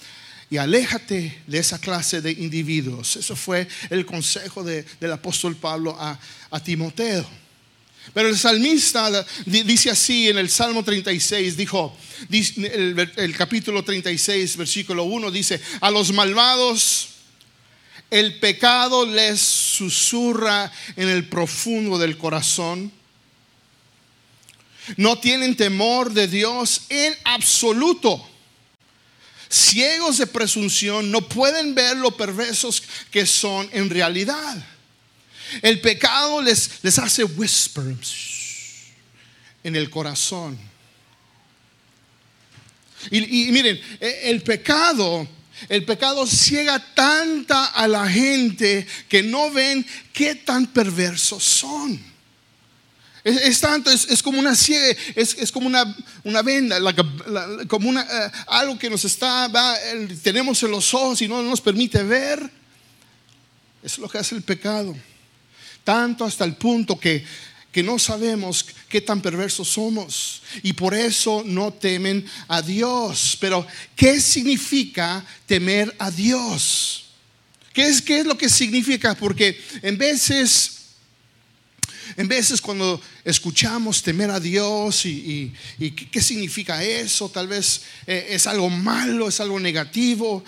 y 0.50 0.56
aléjate 0.56 1.42
de 1.46 1.58
esa 1.58 1.78
clase 1.78 2.20
de 2.20 2.32
individuos. 2.32 3.16
Eso 3.16 3.36
fue 3.36 3.68
el 3.90 4.06
consejo 4.06 4.64
del 4.64 5.12
apóstol 5.12 5.56
Pablo 5.56 5.96
a, 5.98 6.18
Timoteo. 6.60 7.26
Pero 8.14 8.28
el 8.28 8.38
salmista 8.38 9.26
dice 9.44 9.90
así 9.90 10.28
en 10.28 10.38
el 10.38 10.48
Salmo 10.48 10.84
36, 10.84 11.56
dijo, 11.56 11.96
el, 12.30 13.12
el 13.16 13.36
capítulo 13.36 13.84
36, 13.84 14.56
versículo 14.56 15.04
1, 15.04 15.30
dice, 15.30 15.60
a 15.80 15.90
los 15.90 16.12
malvados 16.12 17.15
el 18.10 18.38
pecado 18.38 19.04
les 19.04 19.40
susurra 19.40 20.70
en 20.96 21.08
el 21.08 21.28
profundo 21.28 21.98
del 21.98 22.16
corazón. 22.16 22.92
No 24.96 25.18
tienen 25.18 25.56
temor 25.56 26.12
de 26.12 26.28
Dios 26.28 26.82
en 26.88 27.14
absoluto. 27.25 28.25
Ciegos 29.48 30.18
de 30.18 30.26
presunción 30.26 31.10
no 31.10 31.20
pueden 31.20 31.75
ver 31.75 31.96
lo 31.96 32.16
perversos 32.16 32.82
que 33.10 33.26
son 33.26 33.68
en 33.72 33.90
realidad. 33.90 34.64
El 35.62 35.80
pecado 35.80 36.42
les, 36.42 36.82
les 36.82 36.98
hace 36.98 37.25
whispers 37.25 38.36
en 39.62 39.76
el 39.76 39.90
corazón. 39.90 40.58
Y, 43.10 43.48
y 43.48 43.52
miren, 43.52 43.80
e, 44.00 44.30
el 44.30 44.42
pecado 44.42 45.28
el 45.68 45.84
pecado 45.84 46.26
ciega 46.26 46.78
tanta 46.94 47.66
a 47.66 47.88
la 47.88 48.08
gente 48.08 48.86
que 49.08 49.22
no 49.22 49.50
ven 49.50 49.86
qué 50.12 50.34
tan 50.34 50.66
perversos 50.66 51.42
son. 51.42 52.16
Es, 53.25 53.60
tanto, 53.60 53.90
es, 53.90 54.22
como 54.22 54.38
una 54.38 54.54
ciega, 54.54 54.96
es, 55.16 55.50
como 55.50 55.66
una, 55.66 55.96
una 56.22 56.42
venda, 56.42 56.78
como 57.66 57.88
una, 57.88 58.02
eh, 58.02 58.30
algo 58.46 58.78
que 58.78 58.88
nos 58.88 59.04
está, 59.04 59.50
tenemos 60.22 60.62
en 60.62 60.70
los 60.70 60.94
ojos 60.94 61.20
y 61.22 61.26
no 61.26 61.42
nos 61.42 61.60
permite 61.60 62.04
ver. 62.04 62.38
Eso 62.38 63.94
es 63.94 63.98
lo 63.98 64.08
que 64.08 64.18
hace 64.18 64.36
el 64.36 64.42
pecado. 64.42 64.94
Tanto 65.82 66.25
hasta 66.25 66.44
el 66.44 66.54
punto 66.54 67.00
que 67.00 67.25
que 67.73 67.82
no 67.82 67.99
sabemos 67.99 68.64
qué 68.88 69.00
tan 69.00 69.20
perversos 69.20 69.68
somos 69.68 70.42
y 70.62 70.73
por 70.73 70.94
eso 70.94 71.42
no 71.44 71.73
temen 71.73 72.25
a 72.49 72.62
Dios. 72.62 73.37
Pero, 73.40 73.66
¿qué 73.94 74.20
significa 74.20 75.25
temer 75.46 75.94
a 75.99 76.11
Dios? 76.11 77.04
¿Qué 77.73 77.87
es, 77.87 78.00
qué 78.00 78.20
es 78.20 78.26
lo 78.26 78.38
que 78.38 78.49
significa? 78.49 79.14
Porque 79.14 79.61
en 79.82 79.99
veces 79.99 80.76
en 82.16 82.28
veces 82.28 82.61
cuando 82.62 83.00
escuchamos 83.25 84.02
temer 84.02 84.30
a 84.30 84.40
Dios 84.40 85.04
y, 85.04 85.52
qué 86.11 86.20
significa 86.20 86.82
eso, 86.82 87.28
tal 87.28 87.49
vez 87.49 87.82
eh, 88.06 88.28
es 88.30 88.46
algo 88.46 88.70
malo, 88.70 89.28
es 89.28 89.40
algo 89.40 89.61
negativo, 89.61 90.42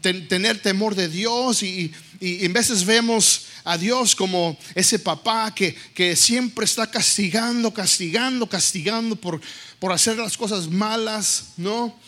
tener 0.00 0.62
temor 0.62 0.94
de 0.94 1.08
Dios 1.08 1.62
y, 1.62 1.92
en 2.20 2.52
veces 2.52 2.84
vemos 2.84 3.46
a 3.64 3.76
Dios 3.76 4.14
como 4.14 4.56
ese 4.74 4.98
papá 4.98 5.54
que, 5.54 5.74
que 5.94 6.16
siempre 6.16 6.64
está 6.64 6.90
castigando, 6.90 7.72
castigando, 7.72 8.48
castigando 8.48 9.16
por, 9.16 9.40
por 9.78 9.92
hacer 9.92 10.16
las 10.16 10.36
cosas 10.36 10.68
malas, 10.68 11.52
¿no? 11.56 11.98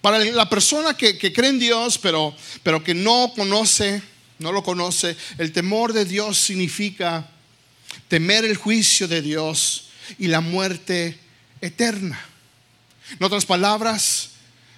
Para 0.00 0.18
la 0.18 0.48
persona 0.48 0.96
que, 0.96 1.18
que 1.18 1.32
cree 1.32 1.50
en 1.50 1.58
Dios, 1.58 1.98
pero, 1.98 2.34
pero 2.62 2.82
que 2.82 2.94
no 2.94 3.32
conoce 3.34 4.02
no 4.38 4.52
lo 4.52 4.62
conoce, 4.62 5.16
el 5.38 5.52
temor 5.52 5.92
de 5.92 6.04
Dios 6.04 6.38
significa 6.38 7.28
temer 8.08 8.44
el 8.44 8.56
juicio 8.56 9.08
de 9.08 9.22
Dios 9.22 9.88
y 10.18 10.26
la 10.26 10.40
muerte 10.40 11.18
eterna. 11.60 12.20
En 13.18 13.24
otras 13.24 13.46
palabras, 13.46 14.30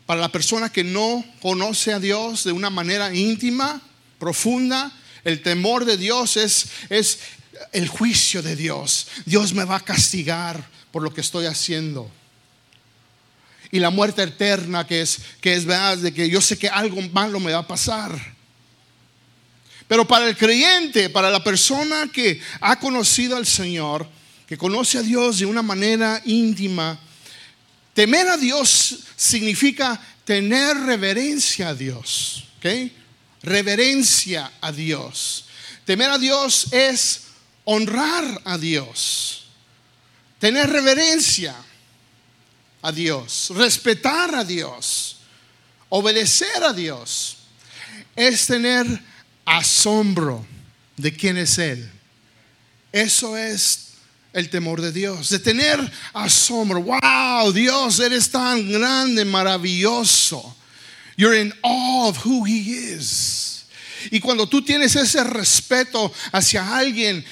para 0.07 0.21
la 0.21 0.31
persona 0.31 0.71
que 0.71 0.85
no 0.85 1.25
conoce 1.41 1.93
a 1.93 1.99
Dios 1.99 2.45
de 2.45 2.53
una 2.53 2.71
manera 2.71 3.15
íntima, 3.15 3.83
profunda, 4.19 4.93
el 5.25 5.43
temor 5.43 5.85
de 5.85 5.97
Dios 5.97 6.37
es, 6.37 6.67
es 6.89 7.19
el 7.73 7.89
juicio 7.89 8.43
de 8.43 8.57
Dios. 8.57 9.09
Dios 9.25 9.53
me 9.53 9.65
va 9.65 9.77
a 9.77 9.85
castigar 9.85 10.69
por 10.91 11.03
lo 11.03 11.13
que 11.13 11.21
estoy 11.21 11.47
haciendo. 11.47 12.11
Y 13.71 13.79
la 13.81 13.91
muerte 13.91 14.23
eterna 14.23 14.87
que 14.87 15.03
es, 15.03 15.19
que 15.41 15.55
es 15.55 15.65
verdad, 15.65 15.99
de 15.99 16.13
que 16.13 16.29
yo 16.31 16.41
sé 16.41 16.59
que 16.59 16.69
algo 16.69 17.01
malo 17.13 17.39
me 17.39 17.53
va 17.53 17.59
a 17.59 17.67
pasar. 17.67 18.37
Pero 19.87 20.07
para 20.07 20.29
el 20.29 20.37
creyente, 20.37 21.11
para 21.11 21.31
la 21.31 21.43
persona 21.43 22.11
que 22.13 22.41
ha 22.61 22.79
conocido 22.79 23.37
al 23.37 23.47
Señor, 23.47 24.09
que 24.47 24.57
conoce 24.57 24.99
a 24.99 25.03
Dios 25.03 25.39
de 25.39 25.47
una 25.47 25.63
manera 25.63 26.23
íntima, 26.25 26.99
temer 27.93 28.29
a 28.29 28.37
Dios 28.37 29.01
significa 29.17 30.01
tener 30.25 30.77
reverencia 30.79 31.69
a 31.69 31.75
Dios. 31.75 32.45
¿ok? 32.59 32.93
Reverencia 33.43 34.51
a 34.61 34.73
Dios. 34.73 35.47
Temer 35.85 36.11
a 36.11 36.19
Dios 36.19 36.73
es 36.73 37.23
honrar 37.65 38.41
a 38.45 38.59
Dios. 38.59 39.45
Tener 40.39 40.69
reverencia 40.69 41.55
a 42.83 42.93
Dios. 42.93 43.51
Respetar 43.55 44.35
a 44.35 44.45
Dios. 44.45 45.19
Obedecer 45.89 46.63
a 46.63 46.73
Dios. 46.73 47.39
Es 48.15 48.47
tener 48.47 48.87
asombro 49.45 50.45
de 50.97 51.15
quién 51.15 51.37
es 51.37 51.59
Él. 51.59 51.91
Eso 52.93 53.37
es 53.37 53.89
el 54.33 54.51
temor 54.51 54.81
de 54.81 54.93
Dios, 54.93 55.31
de 55.31 55.39
tener 55.39 55.79
asombro. 56.13 56.83
Wow, 56.83 57.53
Dios, 57.53 57.99
eres 58.01 58.31
tan 58.31 58.71
grande, 58.71 59.25
maravilloso. 59.25 60.57
You're 61.19 61.35
in 61.35 61.53
awe 61.63 62.09
of 62.09 62.25
who 62.25 62.45
He 62.45 62.95
is. 62.95 63.67
Y 64.11 64.21
cuando 64.21 64.49
tú 64.49 64.63
tienes 64.63 64.95
ese 64.95 65.23
respeto 65.25 66.11
hacia 66.33 66.79
alguien, 66.79 67.23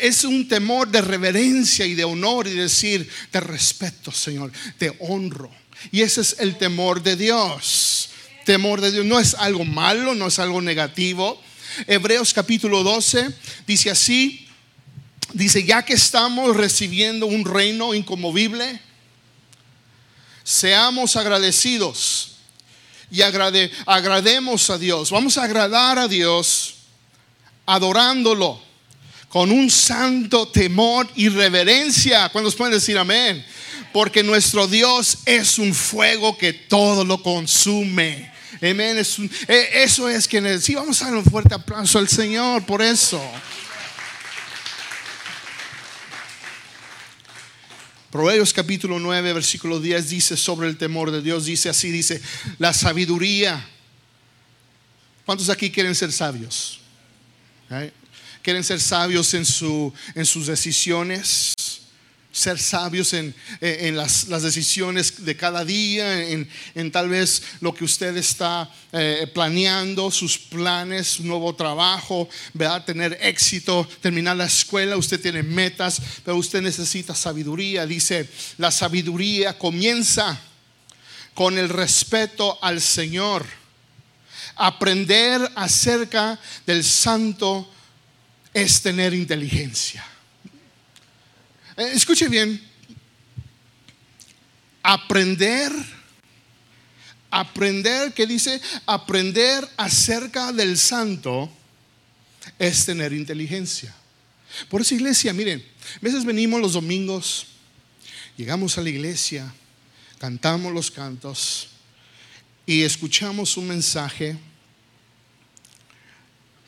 es 0.00 0.22
un 0.22 0.46
temor 0.46 0.88
de 0.88 1.00
reverencia 1.00 1.86
y 1.86 1.94
de 1.94 2.04
honor 2.04 2.46
y 2.46 2.52
decir, 2.52 3.08
te 3.30 3.40
respeto, 3.40 4.12
Señor, 4.12 4.52
te 4.78 4.94
honro. 5.00 5.50
Y 5.90 6.02
ese 6.02 6.20
es 6.20 6.36
el 6.38 6.56
temor 6.58 7.02
de 7.02 7.16
Dios 7.16 8.10
temor 8.44 8.80
de 8.80 8.92
Dios. 8.92 9.04
No 9.04 9.18
es 9.18 9.34
algo 9.34 9.64
malo, 9.64 10.14
no 10.14 10.26
es 10.26 10.38
algo 10.38 10.60
negativo. 10.60 11.40
Hebreos 11.86 12.34
capítulo 12.34 12.82
12 12.82 13.34
dice 13.66 13.90
así, 13.90 14.46
dice, 15.32 15.64
ya 15.64 15.82
que 15.82 15.94
estamos 15.94 16.56
recibiendo 16.56 17.26
un 17.26 17.44
reino 17.44 17.94
incomovible, 17.94 18.80
seamos 20.44 21.16
agradecidos 21.16 22.31
y 23.12 23.20
agrademos 23.20 24.70
a 24.70 24.78
Dios. 24.78 25.10
Vamos 25.10 25.36
a 25.36 25.42
agradar 25.42 25.98
a 25.98 26.08
Dios 26.08 26.76
adorándolo 27.66 28.58
con 29.28 29.52
un 29.52 29.70
santo 29.70 30.48
temor 30.48 31.06
y 31.14 31.28
reverencia. 31.28 32.30
¿Cuántos 32.30 32.56
pueden 32.56 32.72
decir 32.72 32.96
amén? 32.96 33.44
Porque 33.92 34.22
nuestro 34.22 34.66
Dios 34.66 35.18
es 35.26 35.58
un 35.58 35.74
fuego 35.74 36.38
que 36.38 36.54
todo 36.54 37.04
lo 37.04 37.22
consume. 37.22 38.32
Amén. 38.62 38.96
Eh, 39.46 39.68
eso 39.74 40.08
es 40.08 40.26
que 40.26 40.58
sí, 40.58 40.74
vamos 40.74 41.02
a 41.02 41.06
dar 41.06 41.14
un 41.14 41.24
fuerte 41.24 41.54
aplauso 41.54 41.98
al 41.98 42.08
Señor 42.08 42.64
por 42.64 42.80
eso. 42.80 43.22
Proverbios 48.12 48.52
capítulo 48.52 48.98
9, 48.98 49.32
versículo 49.32 49.80
10 49.80 50.10
dice 50.10 50.36
sobre 50.36 50.68
el 50.68 50.76
temor 50.76 51.10
de 51.10 51.22
Dios, 51.22 51.46
dice 51.46 51.70
así, 51.70 51.90
dice, 51.90 52.20
la 52.58 52.74
sabiduría. 52.74 53.66
¿Cuántos 55.24 55.48
aquí 55.48 55.70
quieren 55.70 55.94
ser 55.94 56.12
sabios? 56.12 56.78
¿Quieren 58.42 58.64
ser 58.64 58.80
sabios 58.80 59.32
en, 59.32 59.46
su, 59.46 59.94
en 60.14 60.26
sus 60.26 60.48
decisiones? 60.48 61.54
Ser 62.42 62.58
sabios 62.58 63.12
en, 63.12 63.34
en 63.60 63.96
las, 63.96 64.28
decisiones 64.42 65.24
de 65.24 65.36
cada 65.36 65.64
día, 65.64 66.28
en, 66.28 66.48
en, 66.74 66.90
tal 66.90 67.08
vez 67.08 67.42
lo 67.60 67.72
que 67.72 67.84
usted 67.84 68.16
está 68.16 68.68
eh, 68.92 69.30
planeando, 69.32 70.10
sus 70.10 70.38
planes, 70.38 71.20
nuevo 71.20 71.54
trabajo, 71.54 72.28
¿verdad? 72.52 72.84
tener 72.84 73.16
éxito, 73.22 73.88
terminar 74.00 74.36
la 74.36 74.46
escuela, 74.46 74.96
usted 74.96 75.20
tiene 75.20 75.44
metas, 75.44 76.02
pero 76.24 76.36
usted 76.36 76.60
necesita 76.60 77.14
sabiduría. 77.14 77.86
Dice, 77.86 78.28
la 78.58 78.72
sabiduría 78.72 79.56
comienza 79.56 80.40
con 81.34 81.56
el 81.58 81.68
respeto 81.68 82.58
al 82.60 82.80
Señor. 82.80 83.46
Aprender 84.56 85.48
acerca 85.54 86.38
del 86.66 86.82
santo 86.82 87.70
es 88.52 88.82
tener 88.82 89.14
inteligencia. 89.14 90.11
Eh, 91.76 91.92
escuche 91.94 92.28
bien, 92.28 92.60
aprender, 94.82 95.72
aprender, 97.30 98.12
¿qué 98.12 98.26
dice? 98.26 98.60
Aprender 98.84 99.66
acerca 99.76 100.52
del 100.52 100.76
santo 100.76 101.50
es 102.58 102.84
tener 102.84 103.12
inteligencia. 103.12 103.94
Por 104.68 104.82
eso 104.82 104.94
iglesia, 104.94 105.32
miren, 105.32 105.64
veces 106.02 106.24
venimos 106.24 106.60
los 106.60 106.74
domingos, 106.74 107.46
llegamos 108.36 108.76
a 108.76 108.82
la 108.82 108.90
iglesia, 108.90 109.52
cantamos 110.18 110.72
los 110.72 110.90
cantos 110.90 111.68
y 112.66 112.82
escuchamos 112.82 113.56
un 113.56 113.68
mensaje, 113.68 114.36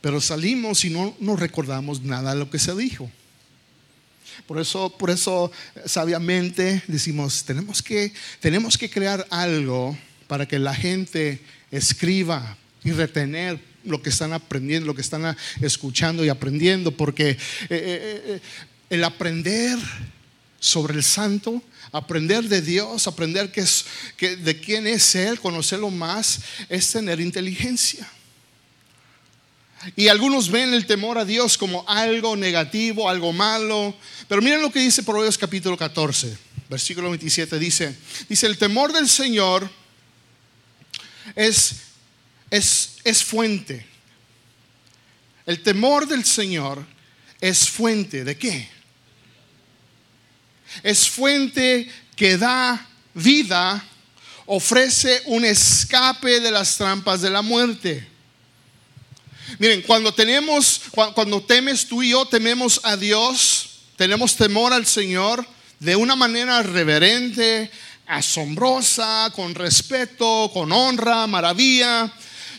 pero 0.00 0.20
salimos 0.20 0.84
y 0.84 0.90
no 0.90 1.14
nos 1.20 1.38
recordamos 1.38 2.00
nada 2.00 2.32
de 2.32 2.38
lo 2.38 2.50
que 2.50 2.58
se 2.58 2.74
dijo. 2.74 3.10
Por 4.46 4.60
eso, 4.60 4.90
por 4.96 5.10
eso 5.10 5.50
sabiamente 5.86 6.82
decimos, 6.86 7.44
tenemos 7.44 7.82
que, 7.82 8.12
tenemos 8.40 8.78
que 8.78 8.90
crear 8.90 9.26
algo 9.30 9.96
para 10.26 10.46
que 10.46 10.58
la 10.58 10.74
gente 10.74 11.40
escriba 11.70 12.56
y 12.82 12.92
retener 12.92 13.58
lo 13.84 14.02
que 14.02 14.10
están 14.10 14.32
aprendiendo, 14.32 14.86
lo 14.86 14.94
que 14.94 15.02
están 15.02 15.36
escuchando 15.60 16.24
y 16.24 16.28
aprendiendo, 16.28 16.90
porque 16.92 17.30
eh, 17.30 17.36
eh, 17.70 18.22
eh, 18.26 18.40
el 18.90 19.04
aprender 19.04 19.78
sobre 20.58 20.94
el 20.94 21.02
santo, 21.02 21.62
aprender 21.92 22.44
de 22.44 22.62
Dios, 22.62 23.06
aprender 23.06 23.52
que 23.52 23.60
es, 23.60 23.84
que 24.16 24.36
de 24.36 24.58
quién 24.58 24.86
es 24.86 25.14
Él, 25.14 25.38
conocerlo 25.38 25.90
más, 25.90 26.40
es 26.68 26.90
tener 26.90 27.20
inteligencia. 27.20 28.08
Y 29.96 30.08
algunos 30.08 30.50
ven 30.50 30.72
el 30.74 30.86
temor 30.86 31.18
a 31.18 31.24
Dios 31.24 31.58
como 31.58 31.84
algo 31.88 32.36
negativo, 32.36 33.08
algo 33.08 33.32
malo. 33.32 33.94
Pero 34.28 34.42
miren 34.42 34.62
lo 34.62 34.70
que 34.70 34.80
dice 34.80 35.02
Proverbios 35.02 35.38
capítulo 35.38 35.76
14, 35.76 36.36
versículo 36.68 37.10
27. 37.10 37.58
Dice, 37.58 37.96
dice, 38.28 38.46
el 38.46 38.58
temor 38.58 38.92
del 38.92 39.08
Señor 39.08 39.70
es, 41.34 41.76
es, 42.50 42.96
es 43.04 43.24
fuente. 43.24 43.86
El 45.46 45.62
temor 45.62 46.06
del 46.06 46.24
Señor 46.24 46.84
es 47.40 47.68
fuente 47.68 48.24
de 48.24 48.38
qué? 48.38 48.68
Es 50.82 51.08
fuente 51.08 51.90
que 52.16 52.38
da 52.38 52.88
vida, 53.12 53.84
ofrece 54.46 55.22
un 55.26 55.44
escape 55.44 56.40
de 56.40 56.50
las 56.50 56.76
trampas 56.76 57.20
de 57.20 57.30
la 57.30 57.42
muerte. 57.42 58.13
Miren, 59.58 59.82
cuando 59.82 60.12
tenemos, 60.12 60.80
cuando 61.14 61.42
temes 61.42 61.86
tú 61.86 62.02
y 62.02 62.10
yo, 62.10 62.26
tememos 62.26 62.80
a 62.82 62.96
Dios, 62.96 63.80
tenemos 63.96 64.36
temor 64.36 64.72
al 64.72 64.86
Señor 64.86 65.46
de 65.78 65.96
una 65.96 66.16
manera 66.16 66.62
reverente, 66.62 67.70
asombrosa, 68.06 69.30
con 69.34 69.54
respeto, 69.54 70.50
con 70.52 70.72
honra, 70.72 71.26
maravilla 71.26 72.12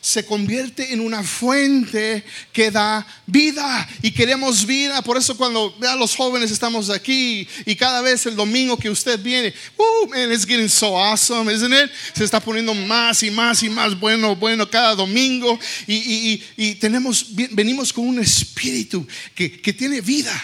se 0.06 0.24
convierte 0.24 0.94
en 0.94 1.00
una 1.00 1.24
fuente 1.24 2.24
que 2.54 2.70
da 2.70 3.04
vida 3.26 3.90
y 4.04 4.12
queremos 4.12 4.64
vida. 4.64 5.02
Por 5.02 5.18
eso 5.18 5.36
cuando 5.36 5.76
vean 5.80 5.98
los 5.98 6.16
jóvenes 6.16 6.52
estamos 6.52 6.92
aquí 6.92 7.48
y 7.66 7.76
cada 7.76 8.02
vez 8.02 8.24
el 8.28 8.36
domingo 8.36 8.78
que 8.78 8.92
usted 8.92 9.20
viene, 9.20 9.52
uh, 9.76 10.08
man, 10.08 10.32
it's 10.32 10.46
getting 10.46 10.70
so 10.70 10.96
awesome, 10.96 11.52
isn't 11.52 11.74
it? 11.74 11.90
Se 12.14 12.24
está 12.24 12.40
poniendo 12.40 12.76
más 12.76 13.24
y 13.24 13.32
más 13.32 13.64
y 13.64 13.70
más 13.70 14.00
bueno, 14.00 14.36
bueno 14.36 14.70
cada 14.70 14.94
domingo 14.94 15.60
y, 15.88 16.40
y, 16.56 16.76
tenemos, 16.76 17.26
venimos 17.32 17.92
con 17.92 18.08
un 18.08 18.20
espíritu 18.20 19.08
que, 19.34 19.60
que 19.60 19.74
tiene 19.74 20.02
vida. 20.02 20.40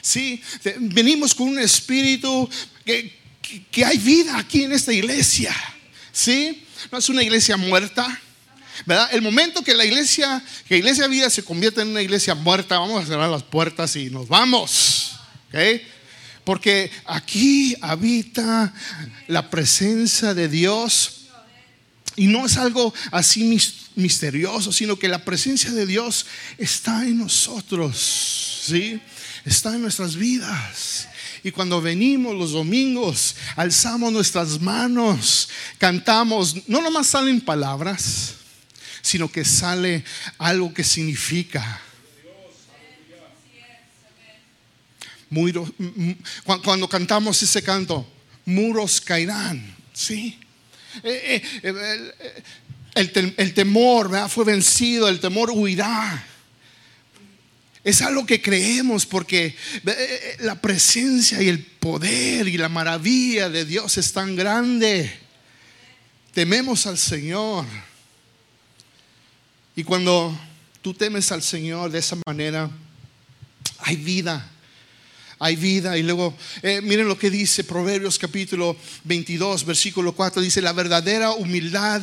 Sí, 0.00 0.40
venimos 0.80 1.34
con 1.34 1.48
un 1.48 1.58
espíritu 1.58 2.48
que, 2.82 3.12
que, 3.42 3.62
que 3.70 3.84
hay 3.84 3.98
vida 3.98 4.38
aquí 4.38 4.62
en 4.62 4.72
esta 4.72 4.94
iglesia. 4.94 5.54
Sí, 6.12 6.62
no 6.90 6.96
es 6.96 7.10
una 7.10 7.22
iglesia 7.22 7.58
muerta. 7.58 8.22
¿Verdad? 8.84 9.08
El 9.12 9.22
momento 9.22 9.62
que 9.62 9.74
la 9.74 9.84
iglesia, 9.84 10.44
que 10.68 10.74
la 10.74 10.78
iglesia 10.78 11.06
vida 11.06 11.30
se 11.30 11.44
convierte 11.44 11.80
en 11.80 11.88
una 11.88 12.02
iglesia 12.02 12.34
muerta, 12.34 12.78
vamos 12.78 13.02
a 13.02 13.06
cerrar 13.06 13.30
las 13.30 13.42
puertas 13.42 13.96
y 13.96 14.10
nos 14.10 14.28
vamos. 14.28 15.12
Porque 16.44 16.90
aquí 17.06 17.74
habita 17.80 18.72
la 19.26 19.50
presencia 19.50 20.34
de 20.34 20.48
Dios. 20.48 21.12
Y 22.14 22.28
no 22.28 22.46
es 22.46 22.56
algo 22.56 22.94
así 23.10 23.58
misterioso, 23.94 24.72
sino 24.72 24.98
que 24.98 25.08
la 25.08 25.24
presencia 25.24 25.70
de 25.70 25.84
Dios 25.84 26.26
está 26.56 27.02
en 27.04 27.18
nosotros, 27.18 28.62
¿sí? 28.66 29.00
Está 29.44 29.74
en 29.74 29.82
nuestras 29.82 30.16
vidas. 30.16 31.08
Y 31.42 31.50
cuando 31.50 31.82
venimos 31.82 32.34
los 32.34 32.52
domingos, 32.52 33.36
alzamos 33.54 34.12
nuestras 34.12 34.60
manos, 34.60 35.48
cantamos, 35.78 36.68
no 36.68 36.80
nomás 36.80 37.08
salen 37.08 37.40
palabras, 37.40 38.34
sino 39.06 39.30
que 39.30 39.44
sale 39.44 40.02
algo 40.36 40.74
que 40.74 40.82
significa. 40.82 41.80
cuando 46.64 46.88
cantamos 46.88 47.40
ese 47.40 47.62
canto, 47.62 48.04
muros 48.46 49.00
caerán, 49.00 49.76
¿sí? 49.92 50.38
Eh, 51.04 51.40
eh, 51.62 52.12
eh, 52.94 53.34
el, 53.36 53.54
temor 53.54 54.28
fue 54.28 54.44
vencido, 54.44 55.08
el 55.08 55.20
temor 55.20 55.52
huirá. 55.52 56.24
Es 57.84 58.02
algo 58.02 58.26
que 58.26 58.42
creemos 58.42 59.06
porque 59.06 59.54
la 60.40 60.60
presencia 60.60 61.40
y 61.40 61.48
el 61.48 61.60
poder 61.64 62.48
y 62.48 62.58
la 62.58 62.68
maravilla 62.68 63.48
de 63.48 63.64
Dios 63.64 63.98
es 63.98 64.12
tan 64.12 64.34
grande. 64.34 65.12
Tememos 66.32 66.86
al 66.86 66.98
Señor. 66.98 67.66
Y 69.76 69.84
cuando 69.84 70.34
tú 70.80 70.94
temes 70.94 71.30
al 71.30 71.42
Señor 71.42 71.90
de 71.90 71.98
esa 71.98 72.16
manera, 72.26 72.70
hay 73.80 73.96
vida. 73.96 74.50
Hay 75.38 75.54
vida. 75.54 75.98
Y 75.98 76.02
luego, 76.02 76.34
eh, 76.62 76.80
miren 76.80 77.06
lo 77.06 77.18
que 77.18 77.28
dice 77.28 77.62
Proverbios 77.62 78.18
capítulo 78.18 78.74
22, 79.04 79.66
versículo 79.66 80.14
4. 80.14 80.40
Dice, 80.40 80.62
la 80.62 80.72
verdadera 80.72 81.32
humildad 81.32 82.00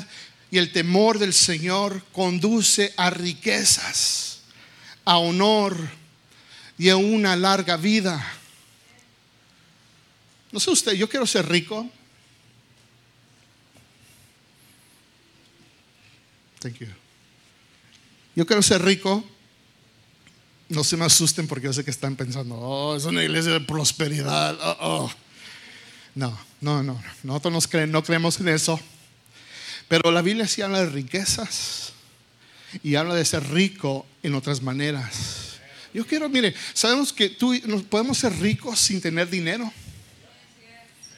y 0.51 0.59
el 0.59 0.71
temor 0.71 1.17
del 1.17 1.33
Señor 1.33 2.03
conduce 2.11 2.93
a 2.95 3.09
riquezas, 3.09 4.41
a 5.03 5.17
honor 5.17 5.75
y 6.77 6.89
a 6.89 6.95
una 6.95 7.35
larga 7.35 7.75
vida. 7.75 8.23
No 10.51 10.59
sé 10.59 10.69
usted, 10.69 10.91
yo 10.91 11.09
quiero 11.09 11.25
ser 11.25 11.49
rico. 11.49 11.89
Thank 16.59 16.77
you. 16.77 17.02
Yo 18.35 18.45
quiero 18.45 18.61
ser 18.61 18.81
rico. 18.81 19.23
No 20.69 20.83
se 20.83 20.97
me 20.97 21.05
asusten 21.05 21.47
porque 21.47 21.65
yo 21.65 21.73
sé 21.73 21.83
que 21.83 21.91
están 21.91 22.15
pensando, 22.15 22.55
oh, 22.55 22.95
es 22.95 23.05
una 23.05 23.23
iglesia 23.23 23.51
de 23.51 23.59
prosperidad. 23.59 24.57
Oh, 24.61 24.77
oh. 24.79 25.11
No, 26.15 26.39
no, 26.61 26.81
no. 26.81 27.01
Nosotros 27.23 27.69
no 27.89 28.03
creemos 28.03 28.39
en 28.39 28.47
eso. 28.47 28.79
Pero 29.87 30.11
la 30.11 30.21
Biblia 30.21 30.47
sí 30.47 30.61
habla 30.61 30.79
de 30.79 30.89
riquezas 30.89 31.93
y 32.81 32.95
habla 32.95 33.13
de 33.13 33.25
ser 33.25 33.47
rico 33.51 34.05
en 34.23 34.33
otras 34.33 34.61
maneras. 34.61 35.59
Yo 35.93 36.07
quiero, 36.07 36.27
mire, 36.29 36.55
sabemos 36.73 37.13
que 37.13 37.29
tú 37.29 37.53
nos 37.65 37.83
podemos 37.83 38.17
ser 38.17 38.33
ricos 38.39 38.79
sin 38.79 38.99
tener 38.99 39.29
dinero. 39.29 39.71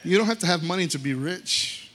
You 0.04 0.18
don't 0.18 0.28
have 0.28 0.38
to 0.40 0.46
have 0.46 0.62
money 0.62 0.86
to 0.88 0.98
be 0.98 1.14
rich. 1.14 1.85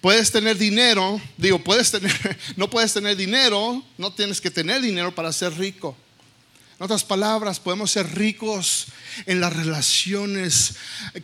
Puedes 0.00 0.30
tener 0.30 0.56
dinero, 0.56 1.20
digo, 1.36 1.58
puedes 1.58 1.90
tener, 1.90 2.38
no 2.56 2.70
puedes 2.70 2.92
tener 2.92 3.16
dinero, 3.16 3.82
no 3.98 4.12
tienes 4.12 4.40
que 4.40 4.50
tener 4.50 4.80
dinero 4.80 5.14
para 5.14 5.32
ser 5.32 5.56
rico. 5.58 5.96
En 6.78 6.84
otras 6.84 7.04
palabras, 7.04 7.60
podemos 7.60 7.90
ser 7.90 8.14
ricos 8.14 8.86
en 9.26 9.40
las 9.40 9.52
relaciones 9.54 10.74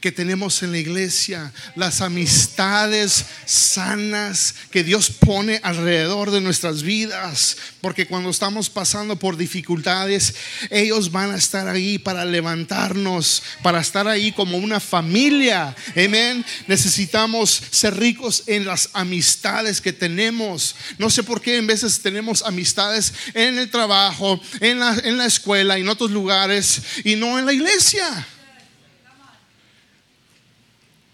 que 0.01 0.13
tenemos 0.13 0.63
en 0.63 0.73
la 0.73 0.79
iglesia, 0.79 1.53
las 1.77 2.01
amistades 2.01 3.25
sanas 3.47 4.55
que 4.71 4.85
Dios 4.85 5.11
pone 5.11 5.61
alrededor 5.63 6.31
de 6.31 6.41
nuestras 6.41 6.83
vidas, 6.83 7.57
porque 7.81 8.07
cuando 8.07 8.31
estamos 8.31 8.71
pasando 8.71 9.17
por 9.17 9.37
dificultades, 9.37 10.35
ellos 10.71 11.11
van 11.11 11.33
a 11.33 11.37
estar 11.37 11.69
ahí 11.69 11.99
para 11.99 12.25
levantarnos, 12.25 13.43
para 13.63 13.81
estar 13.81 14.07
ahí 14.09 14.33
como 14.33 14.59
una 14.59 14.81
familia. 14.81 15.75
Amén. 15.97 16.45
Necesitamos 16.67 17.63
ser 17.71 17.97
ricos 17.97 18.45
en 18.47 18.67
las 18.67 18.91
amistades 18.93 19.81
que 19.81 19.93
tenemos. 19.93 20.77
No 20.99 21.11
sé 21.11 21.23
por 21.23 21.41
qué 21.41 21.57
en 21.57 21.67
veces 21.67 22.01
tenemos 22.01 22.43
amistades 22.43 23.13
en 23.35 23.59
el 23.59 23.71
trabajo, 23.71 24.41
en 24.61 24.79
la, 24.79 24.95
en 25.05 25.19
la 25.19 25.27
escuela 25.27 25.79
en 25.79 25.89
otros 25.89 26.11
lugares 26.11 26.81
y 27.05 27.17
no 27.17 27.39
en 27.39 27.47
la 27.47 27.53
iglesia. 27.53 27.80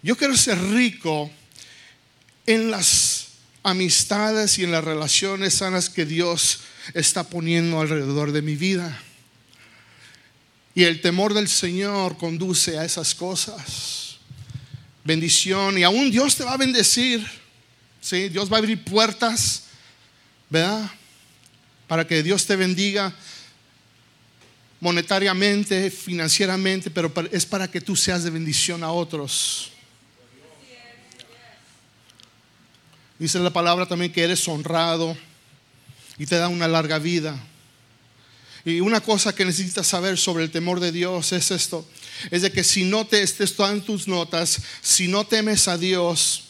Yo 0.03 0.17
quiero 0.17 0.35
ser 0.35 0.61
rico 0.61 1.31
en 2.45 2.71
las 2.71 3.27
amistades 3.63 4.59
y 4.59 4.65
en 4.65 4.71
las 4.71 4.83
relaciones 4.83 5.55
sanas 5.55 5.89
que 5.89 6.05
Dios 6.05 6.59
está 6.93 7.23
poniendo 7.23 7.79
alrededor 7.79 8.33
de 8.33 8.41
mi 8.41 8.55
vida. 8.55 9.01
Y 10.75 10.83
el 10.83 10.99
temor 11.01 11.33
del 11.33 11.47
Señor 11.47 12.17
conduce 12.17 12.77
a 12.77 12.85
esas 12.85 13.15
cosas. 13.15 14.17
Bendición. 15.03 15.77
Y 15.77 15.83
aún 15.83 16.11
Dios 16.11 16.35
te 16.35 16.43
va 16.43 16.53
a 16.53 16.57
bendecir. 16.57 17.25
¿sí? 18.01 18.29
Dios 18.29 18.51
va 18.51 18.57
a 18.57 18.59
abrir 18.59 18.83
puertas. 18.83 19.63
¿Verdad? 20.49 20.91
Para 21.87 22.05
que 22.05 22.23
Dios 22.23 22.45
te 22.45 22.55
bendiga 22.55 23.13
monetariamente, 24.79 25.89
financieramente, 25.89 26.91
pero 26.91 27.11
es 27.31 27.45
para 27.45 27.69
que 27.69 27.81
tú 27.81 27.95
seas 27.95 28.23
de 28.23 28.29
bendición 28.29 28.83
a 28.83 28.91
otros. 28.91 29.71
Dice 33.19 33.39
la 33.39 33.49
palabra 33.49 33.87
también 33.87 34.11
que 34.11 34.23
eres 34.23 34.47
honrado 34.47 35.17
y 36.19 36.25
te 36.25 36.37
da 36.37 36.49
una 36.49 36.67
larga 36.67 36.99
vida. 36.99 37.35
Y 38.63 38.81
una 38.81 39.01
cosa 39.01 39.33
que 39.33 39.45
necesitas 39.45 39.87
saber 39.87 40.17
sobre 40.17 40.43
el 40.43 40.51
temor 40.51 40.79
de 40.79 40.91
Dios 40.91 41.31
es 41.31 41.51
esto, 41.51 41.87
es 42.29 42.41
de 42.41 42.51
que 42.51 42.63
si 42.63 42.83
no 42.83 43.07
te 43.07 43.21
estés 43.21 43.57
en 43.59 43.81
tus 43.81 44.07
notas, 44.07 44.61
si 44.81 45.07
no 45.07 45.25
temes 45.25 45.67
a 45.67 45.77
Dios, 45.77 46.43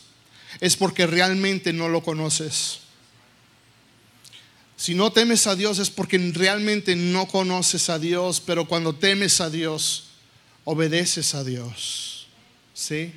es 0.59 0.75
porque 0.75 1.05
realmente 1.05 1.73
no 1.73 1.89
lo 1.89 2.03
conoces. 2.03 2.79
Si 4.77 4.93
no 4.93 5.11
temes 5.11 5.47
a 5.47 5.55
Dios 5.55 5.79
es 5.79 5.89
porque 5.89 6.19
realmente 6.33 6.95
no 6.95 7.27
conoces 7.27 7.89
a 7.89 7.97
Dios, 7.97 8.39
pero 8.39 8.67
cuando 8.67 8.93
temes 8.93 9.41
a 9.41 9.49
Dios, 9.49 10.05
obedeces 10.65 11.33
a 11.33 11.43
Dios. 11.43 12.27
¿Sí? 12.75 13.11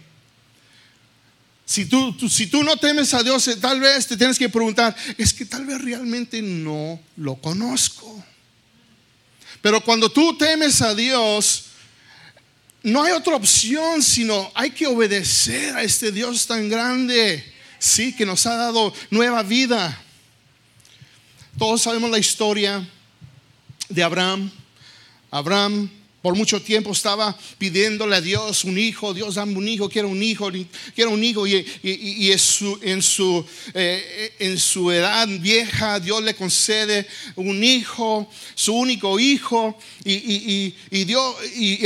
Si 1.66 1.84
tú, 1.84 2.16
si 2.28 2.46
tú 2.46 2.64
no 2.64 2.78
temes 2.78 3.12
a 3.12 3.22
Dios, 3.22 3.46
eh, 3.46 3.56
tal 3.56 3.78
vez 3.78 4.06
te 4.06 4.16
tienes 4.16 4.38
que 4.38 4.48
preguntar, 4.48 4.96
es 5.18 5.34
que 5.34 5.44
tal 5.44 5.66
vez 5.66 5.80
realmente 5.80 6.40
no 6.40 6.98
lo 7.16 7.36
conozco. 7.36 8.24
Pero 9.60 9.80
cuando 9.82 10.10
tú 10.10 10.36
temes 10.38 10.80
a 10.80 10.94
Dios, 10.94 11.66
no 12.82 13.02
hay 13.02 13.12
otra 13.12 13.36
opción, 13.36 14.02
sino 14.02 14.50
hay 14.54 14.70
que 14.70 14.86
obedecer 14.86 15.76
a 15.76 15.82
este 15.82 16.10
Dios 16.10 16.46
tan 16.46 16.70
grande, 16.70 17.44
sí, 17.78 18.14
que 18.16 18.24
nos 18.24 18.46
ha 18.46 18.56
dado 18.56 18.94
nueva 19.10 19.42
vida. 19.42 20.02
Todos 21.60 21.82
sabemos 21.82 22.10
la 22.10 22.16
historia 22.16 22.88
de 23.90 24.02
Abraham. 24.02 24.50
Abraham 25.30 25.90
por 26.22 26.34
mucho 26.34 26.60
tiempo 26.60 26.92
estaba 26.92 27.34
pidiéndole 27.56 28.16
a 28.16 28.20
Dios 28.20 28.64
un 28.64 28.76
hijo, 28.76 29.14
Dios 29.14 29.36
dame 29.36 29.56
un 29.56 29.66
hijo, 29.66 29.88
quiero 29.88 30.08
un 30.08 30.22
hijo, 30.22 30.50
quiero 30.94 31.12
un 31.12 31.24
hijo. 31.24 31.46
Y, 31.46 31.66
eh, 31.82 32.36
en 34.38 34.58
su 34.58 34.90
edad 34.90 35.26
vieja 35.28 35.98
Dios 35.98 36.22
le 36.22 36.34
concede 36.34 37.06
un 37.36 37.64
hijo, 37.64 38.28
su 38.54 38.74
único 38.74 39.18
hijo. 39.18 39.78
Y, 40.04 40.74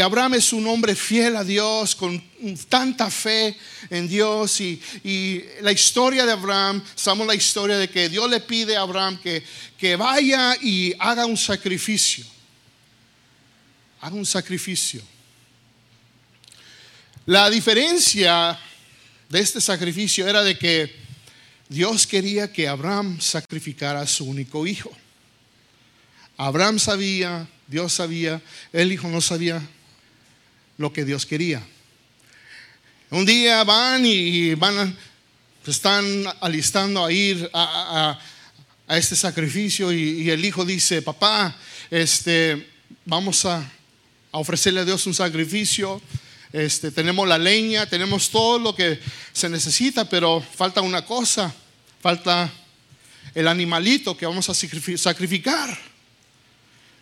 Abraham 0.00 0.34
es 0.34 0.52
un 0.52 0.66
hombre 0.66 0.96
fiel 0.96 1.36
a 1.36 1.44
Dios, 1.44 1.94
con 1.94 2.20
tanta 2.68 3.10
fe 3.10 3.56
en 3.88 4.08
Dios. 4.08 4.60
Y, 4.60 5.44
la 5.60 5.70
historia 5.70 6.26
de 6.26 6.32
Abraham, 6.32 6.82
sabemos 6.96 7.28
la 7.28 7.36
historia 7.36 7.78
de 7.78 7.88
que 7.88 8.08
Dios 8.08 8.28
le 8.28 8.40
pide 8.40 8.76
a 8.76 8.80
Abraham 8.80 9.20
que 9.22 9.96
vaya 9.96 10.56
y 10.60 10.92
haga 10.98 11.24
un 11.24 11.36
sacrificio 11.36 12.33
haga 14.04 14.16
un 14.16 14.26
sacrificio. 14.26 15.00
La 17.24 17.48
diferencia 17.48 18.58
de 19.30 19.40
este 19.40 19.62
sacrificio 19.62 20.28
era 20.28 20.42
de 20.42 20.58
que 20.58 20.94
Dios 21.70 22.06
quería 22.06 22.52
que 22.52 22.68
Abraham 22.68 23.18
sacrificara 23.18 24.02
a 24.02 24.06
su 24.06 24.26
único 24.26 24.66
hijo. 24.66 24.92
Abraham 26.36 26.78
sabía, 26.78 27.48
Dios 27.66 27.94
sabía, 27.94 28.42
el 28.74 28.92
hijo 28.92 29.08
no 29.08 29.22
sabía 29.22 29.66
lo 30.76 30.92
que 30.92 31.06
Dios 31.06 31.24
quería. 31.24 31.66
Un 33.08 33.24
día 33.24 33.64
van 33.64 34.04
y 34.04 34.52
van, 34.54 34.94
están 35.66 36.04
alistando 36.42 37.06
a 37.06 37.10
ir 37.10 37.48
a, 37.54 38.20
este 38.86 39.16
sacrificio 39.16 39.90
y, 39.90 40.24
y, 40.24 40.30
el 40.30 40.44
hijo 40.44 40.62
dice, 40.62 41.00
papá, 41.00 41.56
este, 41.90 42.68
vamos 43.06 43.46
a, 43.46 43.66
a 44.34 44.38
ofrecerle 44.38 44.80
a 44.80 44.84
Dios 44.84 45.06
un 45.06 45.14
sacrificio. 45.14 46.02
Este, 46.52 46.90
tenemos 46.90 47.26
la 47.28 47.38
leña, 47.38 47.86
tenemos 47.86 48.28
todo 48.30 48.58
lo 48.58 48.74
que 48.74 48.98
se 49.32 49.48
necesita, 49.48 50.08
pero 50.08 50.40
falta 50.40 50.80
una 50.80 51.04
cosa, 51.04 51.54
falta 52.02 52.52
el 53.32 53.46
animalito 53.46 54.16
que 54.16 54.26
vamos 54.26 54.48
a 54.50 54.54
sacrificar. 54.54 55.78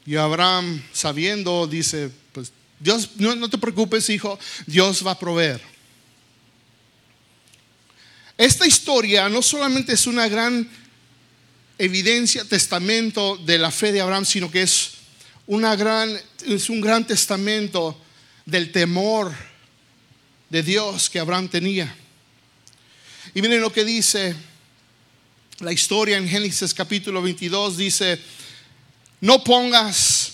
Y 0.05 0.17
Abraham, 0.17 0.83
sabiendo, 0.93 1.67
dice, 1.67 2.11
pues 2.33 2.53
Dios, 2.79 3.13
no, 3.17 3.35
no 3.35 3.49
te 3.49 3.57
preocupes, 3.57 4.11
hijo, 4.11 4.39
Dios 4.67 5.05
va 5.07 5.13
a 5.13 5.19
proveer. 5.19 5.63
Esta 8.37 8.67
historia 8.67 9.31
no 9.31 9.41
solamente 9.41 9.95
es 9.95 10.07
una 10.07 10.29
gran 10.29 10.69
evidencia, 11.79 12.45
testamento 12.45 13.39
de 13.39 13.57
la 13.57 13.71
fe 13.71 13.91
de 13.91 14.03
Abraham, 14.03 14.27
sino 14.27 14.51
que 14.51 14.61
es 14.61 15.02
una 15.47 15.77
gran, 15.77 16.17
es 16.47 16.69
un 16.71 16.81
gran 16.81 17.07
testamento 17.07 17.99
del 18.45 18.73
temor 18.73 19.33
de 20.49 20.63
Dios 20.63 21.09
que 21.11 21.19
Abraham 21.19 21.49
tenía. 21.49 21.95
Y 23.35 23.43
miren 23.43 23.61
lo 23.61 23.73
que 23.73 23.85
dice 23.85 24.35
la 25.61 25.73
historia 25.73 26.17
en 26.17 26.29
Génesis 26.29 26.75
capítulo 26.75 27.23
22, 27.23 27.77
dice, 27.77 28.19
no 29.21 29.43
pongas 29.45 30.33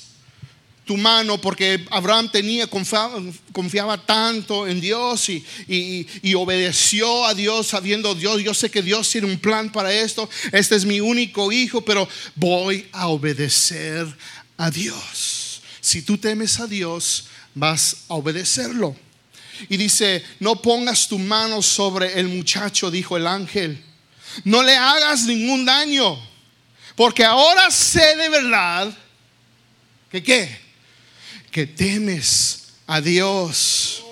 tu 0.89 0.97
mano 0.97 1.39
porque 1.39 1.85
Abraham 1.91 2.31
tenía, 2.33 2.67
confiaba, 2.67 4.07
tanto 4.07 4.67
en 4.67 4.81
Dios 4.81 5.29
y, 5.29 5.45
y, 5.69 6.35
obedeció 6.35 7.27
a 7.27 7.35
Dios 7.35 7.67
sabiendo 7.67 8.15
Dios, 8.15 8.43
yo 8.43 8.55
sé 8.55 8.71
que 8.71 8.81
Dios 8.81 9.11
tiene 9.11 9.27
un 9.27 9.39
plan 9.39 9.71
para 9.71 9.93
esto, 9.93 10.31
este 10.51 10.77
es 10.77 10.87
mi 10.87 10.99
único 11.01 11.53
hijo, 11.53 11.83
pero 11.83 12.09
voy 12.35 12.89
a 12.93 13.09
obedecer 13.09 14.07
a 14.59 14.71
Dios. 14.71 15.63
Si 15.81 16.03
tú 16.03 16.19
temes 16.19 16.61
a 16.61 16.67
Dios, 16.67 17.29
vas 17.55 18.05
a 18.09 18.15
obedecerlo. 18.15 18.95
Y 19.69 19.77
dice, 19.77 20.25
no 20.41 20.61
pongas 20.61 21.09
tu 21.09 21.19
mano 21.19 21.63
sobre 21.63 22.21
el 22.21 22.29
muchacho, 22.29 22.91
dijo 22.91 23.17
el 23.17 23.27
ángel. 23.27 23.83
No 24.45 24.63
le 24.63 24.77
hagas 24.77 25.25
ningún 25.25 25.65
daño, 25.65 26.19
porque 26.95 27.25
ahora 27.25 27.71
sé 27.71 28.17
de 28.17 28.29
verdad 28.29 28.97
que 30.11 30.23
qué, 30.23 30.59
que 31.51 31.67
temes 31.67 32.75
a 32.87 33.01
Dios. 33.01 34.05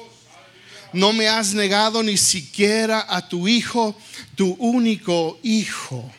No 0.93 1.13
me 1.13 1.29
has 1.29 1.53
negado 1.53 2.03
ni 2.03 2.17
siquiera 2.17 3.07
a 3.09 3.29
tu 3.29 3.47
hijo, 3.47 3.97
tu 4.35 4.53
único 4.59 5.39
hijo. 5.43 6.11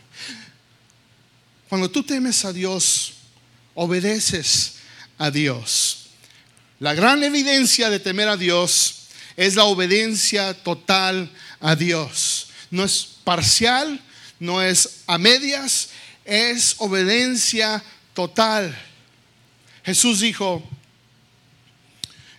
Cuando 1.68 1.90
tú 1.90 2.04
temes 2.04 2.46
a 2.46 2.54
Dios, 2.54 3.17
obedeces 3.78 4.78
a 5.20 5.30
Dios. 5.30 6.08
La 6.80 6.96
gran 6.96 7.24
evidencia 7.24 7.92
de 7.92 8.00
temer 8.00 8.28
a 8.28 8.36
Dios 8.36 9.08
es 9.36 9.56
la 9.56 9.66
obediencia 9.66 10.56
total 10.56 11.32
a 11.60 11.76
Dios. 11.76 12.48
No 12.72 12.84
es 12.84 13.08
parcial, 13.24 14.02
no 14.40 14.64
es 14.64 15.04
a 15.06 15.20
medias, 15.20 15.90
es 16.26 16.76
obediencia 16.80 17.84
total. 18.16 18.76
Jesús 19.86 20.22
dijo 20.22 20.64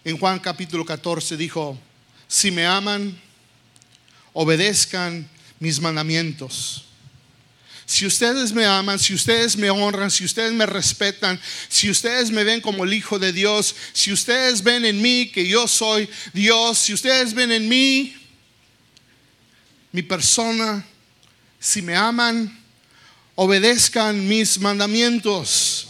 en 0.05 0.19
Juan 0.19 0.41
capítulo 0.41 0.85
14, 0.85 1.37
dijo, 1.37 1.79
si 2.27 2.51
me 2.51 2.67
aman, 2.67 3.17
obedezcan 4.33 5.29
mis 5.61 5.81
mandamientos. 5.81 6.88
Si 7.89 8.05
ustedes 8.05 8.53
me 8.53 8.67
aman, 8.67 8.99
si 8.99 9.15
ustedes 9.15 9.57
me 9.57 9.71
honran, 9.71 10.11
si 10.11 10.23
ustedes 10.23 10.53
me 10.53 10.67
respetan, 10.67 11.41
si 11.71 11.89
ustedes 11.89 12.31
me 12.31 12.45
ven 12.45 12.61
como 12.61 12.85
el 12.85 12.93
Hijo 12.93 13.19
de 13.19 13.33
Dios, 13.33 13.75
si 13.95 14.13
ustedes 14.13 14.63
ven 14.63 14.85
en 14.85 15.01
mí 15.01 15.31
que 15.33 15.49
yo 15.49 15.67
soy 15.67 16.07
Dios, 16.35 16.77
si 16.77 16.93
ustedes 16.93 17.33
ven 17.33 17.51
en 17.51 17.67
mí 17.67 18.15
mi 19.91 20.03
persona, 20.03 20.85
si 21.59 21.81
me 21.81 21.97
aman, 21.97 22.63
obedezcan 23.35 24.29
mis 24.29 24.61
mandamientos. 24.61 25.89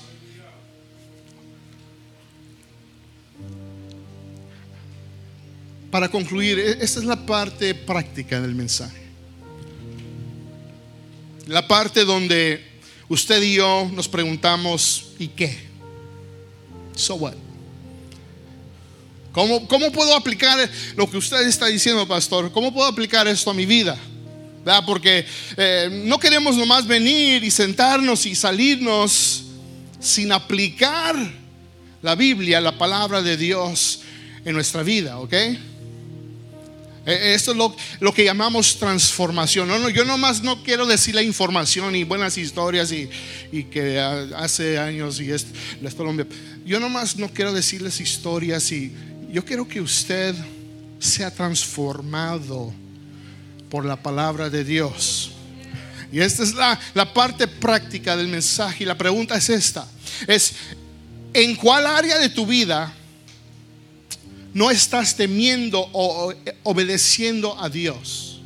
Para 5.91 6.09
concluir, 6.09 6.61
e-, 6.61 6.79
esta 6.81 7.01
es 7.01 7.07
la 7.07 7.27
parte 7.27 7.75
práctica 7.75 8.41
del 8.41 8.55
mensaje. 8.55 9.08
La 11.49 11.67
parte 11.67 12.05
donde 12.05 12.63
usted 13.09 13.43
y 13.43 13.55
yo 13.55 13.91
nos 13.95 14.07
preguntamos, 14.07 15.13
¿y 15.19 15.29
qué? 15.29 15.59
So 16.95 17.15
what? 17.15 17.35
¿Cómo, 19.33 19.67
¿Cómo, 19.67 19.91
puedo 19.91 20.15
aplicar 20.15 20.59
lo 20.95 21.09
que 21.11 21.17
usted 21.17 21.47
está 21.47 21.67
diciendo, 21.67 22.07
pastor? 22.07 22.53
¿Cómo 22.53 22.73
puedo 22.73 22.87
aplicar 22.87 23.27
esto 23.27 23.51
a 23.51 23.55
mi 23.55 23.65
vida? 23.65 23.99
Porque 24.85 25.25
eh, 25.57 26.03
no 26.05 26.19
queremos 26.19 26.55
nomás 26.55 26.87
venir 26.87 27.43
y 27.43 27.51
sentarnos 27.51 28.27
y 28.27 28.35
salirnos 28.35 29.45
sin 29.99 30.31
aplicar 30.33 31.17
la 32.03 32.15
Biblia, 32.15 32.61
la 32.61 32.77
palabra 32.77 33.23
de 33.23 33.39
Dios 33.39 34.01
en 34.45 34.53
nuestra 34.53 34.83
vida, 34.83 35.19
¿ok? 35.19 35.33
Eh, 37.09 37.33
esto 37.33 37.53
es 37.53 37.57
lo, 38.01 38.12
que 38.12 38.23
llamamos 38.23 38.79
transformación. 38.79 39.66
No, 39.66 39.79
no, 39.79 39.88
yo 39.88 40.05
nomás 40.05 40.42
no 40.42 40.62
quiero 40.62 40.85
decir 40.85 41.14
la 41.14 41.23
información 41.23 41.97
y 41.97 42.05
buenas 42.05 42.37
historias 42.37 42.92
y, 42.92 43.09
que 43.64 43.99
hace 44.37 44.79
años 44.79 45.18
y 45.18 45.31
esto, 45.31 45.51
Colombia. 45.97 46.27
Yo 46.66 46.79
nomás 46.79 47.16
no 47.16 47.31
quiero 47.31 47.55
decirles 47.55 47.99
historias 48.03 48.71
y 48.73 48.92
yo 49.33 49.42
quiero 49.42 49.66
que 49.66 49.81
usted 49.81 50.35
sea 50.99 51.31
transformado 51.31 52.75
por 53.71 53.87
la 53.87 53.97
palabra 53.97 54.51
de 54.51 54.62
Dios. 54.62 55.31
Y 56.12 56.21
esta 56.21 56.42
es 56.42 56.53
la, 56.53 56.79
la 56.92 57.14
parte 57.14 57.49
práctica 57.49 58.18
del 58.18 58.29
mensaje. 58.29 58.85
Y 58.85 58.87
la 58.87 58.99
pregunta 58.99 59.35
es 59.35 59.49
esta. 59.49 59.88
Es, 60.27 60.53
¿en 61.33 61.57
cuál 61.57 61.87
área 61.87 62.18
de 62.18 62.29
tu 62.29 62.44
vida 62.44 62.94
no 64.59 64.73
estás 64.73 65.14
temiendo 65.14 65.88
o 65.92 66.35
obedeciendo 66.64 67.57
a 67.61 67.68
Dios? 67.68 68.40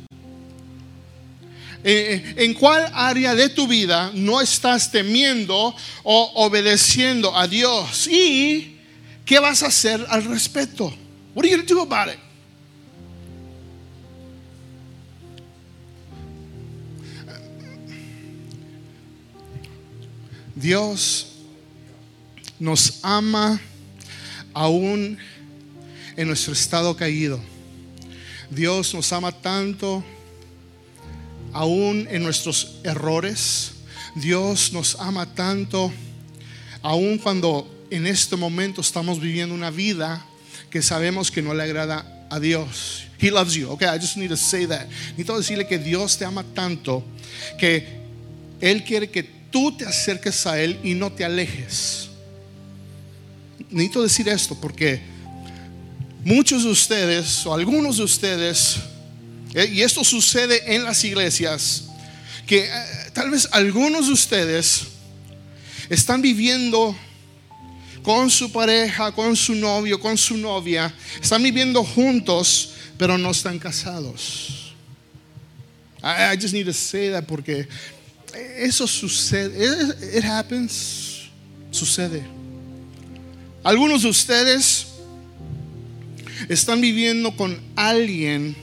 Eh, 1.83 2.35
¿En 2.37 2.53
cuál 2.53 2.89
área 2.93 3.33
de 3.33 3.49
tu 3.49 3.67
vida 3.67 4.11
no 4.13 4.39
estás 4.39 4.91
temiendo 4.91 5.75
o 6.03 6.31
obedeciendo 6.35 7.35
a 7.35 7.47
Dios? 7.47 8.07
¿Y 8.07 8.77
qué 9.25 9.39
vas 9.39 9.63
a 9.63 9.67
hacer 9.67 10.05
al 10.07 10.23
respecto? 10.25 10.93
What 11.33 11.45
are 11.45 11.49
you 11.49 11.57
going 11.57 11.65
to 11.65 11.73
do 11.73 11.81
about 11.81 12.13
it? 12.13 12.19
Dios 20.55 21.39
nos 22.59 22.99
ama 23.01 23.59
aún 24.53 25.17
en 26.15 26.27
nuestro 26.27 26.53
estado 26.53 26.95
caído. 26.95 27.39
Dios 28.49 28.93
nos 28.93 29.11
ama 29.13 29.31
tanto, 29.31 30.03
aún 31.51 32.07
en 32.09 32.23
nuestros 32.23 32.79
errores. 32.83 33.71
Dios 34.15 34.71
nos 34.73 34.95
ama 34.99 35.25
tanto, 35.33 35.91
aún 36.81 37.17
cuando 37.17 37.67
en 37.89 38.07
este 38.07 38.35
momento 38.35 38.81
estamos 38.81 39.19
viviendo 39.19 39.55
una 39.55 39.71
vida 39.71 40.25
que 40.69 40.81
sabemos 40.81 41.31
que 41.31 41.41
no 41.41 41.53
le 41.53 41.63
agrada 41.63 42.27
a 42.29 42.39
Dios. 42.39 43.05
He 43.19 43.31
loves 43.31 43.53
you. 43.53 43.69
Okay, 43.71 43.87
I 43.87 43.97
just 43.97 44.17
need 44.17 44.29
to 44.29 44.37
say 44.37 44.65
that. 44.65 44.87
Necesito 45.15 45.37
decirle 45.37 45.67
que 45.67 45.77
Dios 45.77 46.17
te 46.17 46.25
ama 46.25 46.43
tanto 46.53 47.03
que 47.57 47.87
Él 48.59 48.83
quiere 48.83 49.09
que 49.09 49.23
tú 49.23 49.75
te 49.77 49.85
acerques 49.85 50.45
a 50.45 50.59
Él 50.61 50.79
y 50.83 50.93
no 50.93 51.11
te 51.11 51.23
alejes. 51.23 52.09
Necesito 53.69 54.03
decir 54.03 54.27
esto 54.29 54.59
porque 54.59 55.12
muchos 56.23 56.63
de 56.63 56.69
ustedes 56.69 57.45
o 57.45 57.53
algunos 57.53 57.97
de 57.97 58.03
ustedes, 58.03 58.77
eh, 59.53 59.69
y 59.71 59.81
esto 59.81 60.03
sucede 60.03 60.75
en 60.75 60.83
las 60.83 61.03
iglesias, 61.03 61.83
que 62.47 62.65
eh, 62.65 62.71
tal 63.13 63.29
vez 63.29 63.47
algunos 63.51 64.07
de 64.07 64.13
ustedes 64.13 64.83
están 65.89 66.21
viviendo 66.21 66.95
con 68.03 68.29
su 68.29 68.51
pareja, 68.51 69.11
con 69.11 69.35
su 69.35 69.55
novio, 69.55 69.99
con 69.99 70.17
su 70.17 70.37
novia, 70.37 70.93
están 71.21 71.41
viviendo 71.41 71.83
juntos, 71.83 72.71
pero 72.97 73.17
no 73.17 73.31
están 73.31 73.59
casados. 73.59 74.73
I, 76.03 76.35
just 76.35 76.53
need 76.53 76.65
to 76.65 76.73
say 76.73 77.11
that 77.11 77.25
porque 77.25 77.65
eso 78.57 78.87
sucede, 78.87 79.55
it, 79.55 80.17
it 80.17 80.23
happens, 80.25 81.29
sucede. 81.71 82.23
Algunos 83.63 84.03
de 84.03 84.09
ustedes 84.09 84.92
están 86.49 86.81
viviendo 86.81 87.35
con 87.35 87.59
alguien 87.75 88.55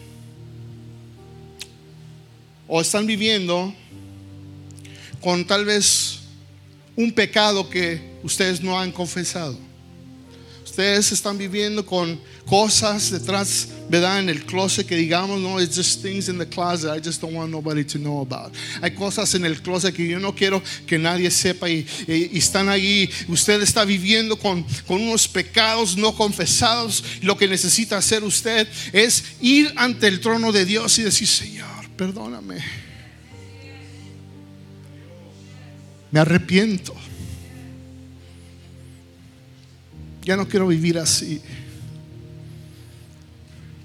o 2.67 2.81
están 2.81 3.07
viviendo 3.07 3.75
con 5.21 5.45
tal 5.45 5.65
vez 5.65 6.21
un 6.97 7.13
pecado 7.13 7.69
que 7.69 8.01
ustedes 8.23 8.61
no 8.63 8.79
han 8.79 8.93
confesado. 8.93 9.59
Ustedes 10.65 11.13
están 11.13 11.37
viviendo 11.37 11.85
con 11.85 12.21
cosas 12.51 13.13
detrás, 13.13 13.69
¿verdad? 13.89 14.19
En 14.19 14.29
el 14.29 14.45
closet 14.45 14.85
que 14.85 14.97
digamos, 14.97 15.39
no, 15.41 15.61
it's 15.61 15.77
just 15.77 16.03
things 16.03 16.29
in 16.29 16.37
the 16.37 16.45
closet 16.45 16.91
I 16.91 17.01
just 17.01 17.23
don't 17.23 17.33
want 17.33 17.49
nobody 17.49 17.85
to 17.85 17.97
know 17.97 18.21
about. 18.23 18.53
Hay 18.83 18.91
cosas 18.91 19.33
en 19.37 19.45
el 19.45 19.63
closet 19.63 19.95
que 19.95 20.09
yo 20.09 20.19
no 20.19 20.35
quiero 20.35 20.61
que 20.85 20.99
nadie 20.99 21.31
sepa 21.31 21.71
y, 21.71 21.87
están 22.09 22.69
ahí. 22.69 23.09
Usted 23.29 23.63
está 23.63 23.85
viviendo 23.85 24.37
con, 24.37 24.65
con 24.89 25.01
unos 25.01 25.29
pecados 25.29 25.97
no 25.97 26.13
confesados. 26.13 27.05
Lo 27.23 27.37
que 27.37 27.47
necesita 27.47 27.97
hacer 27.99 28.25
usted 28.25 28.67
es 28.93 29.23
ir 29.41 29.73
ante 29.77 30.09
el 30.09 30.19
trono 30.19 30.51
de 30.51 30.65
Dios 30.65 30.99
y 30.99 31.03
decir, 31.05 31.29
Señor, 31.29 31.89
perdóname. 31.97 32.59
Me 36.11 36.19
arrepiento. 36.19 36.97
Ya 40.25 40.37
no 40.37 40.49
quiero 40.49 40.67
vivir 40.67 40.99
así. 40.99 41.41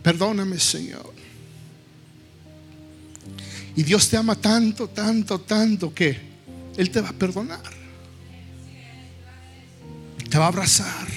Perdóname, 0.05 0.59
Señor. 0.59 1.15
Y 3.75 3.81
Dios 3.81 4.07
te 4.07 4.17
ama 4.17 4.35
tanto, 4.35 4.87
tanto, 4.87 5.41
tanto 5.41 5.91
que 5.95 6.15
Él 6.77 6.91
te 6.91 7.01
va 7.01 7.09
a 7.09 7.13
perdonar. 7.13 7.63
Te 10.29 10.37
va 10.37 10.45
a 10.45 10.49
abrazar. 10.49 11.07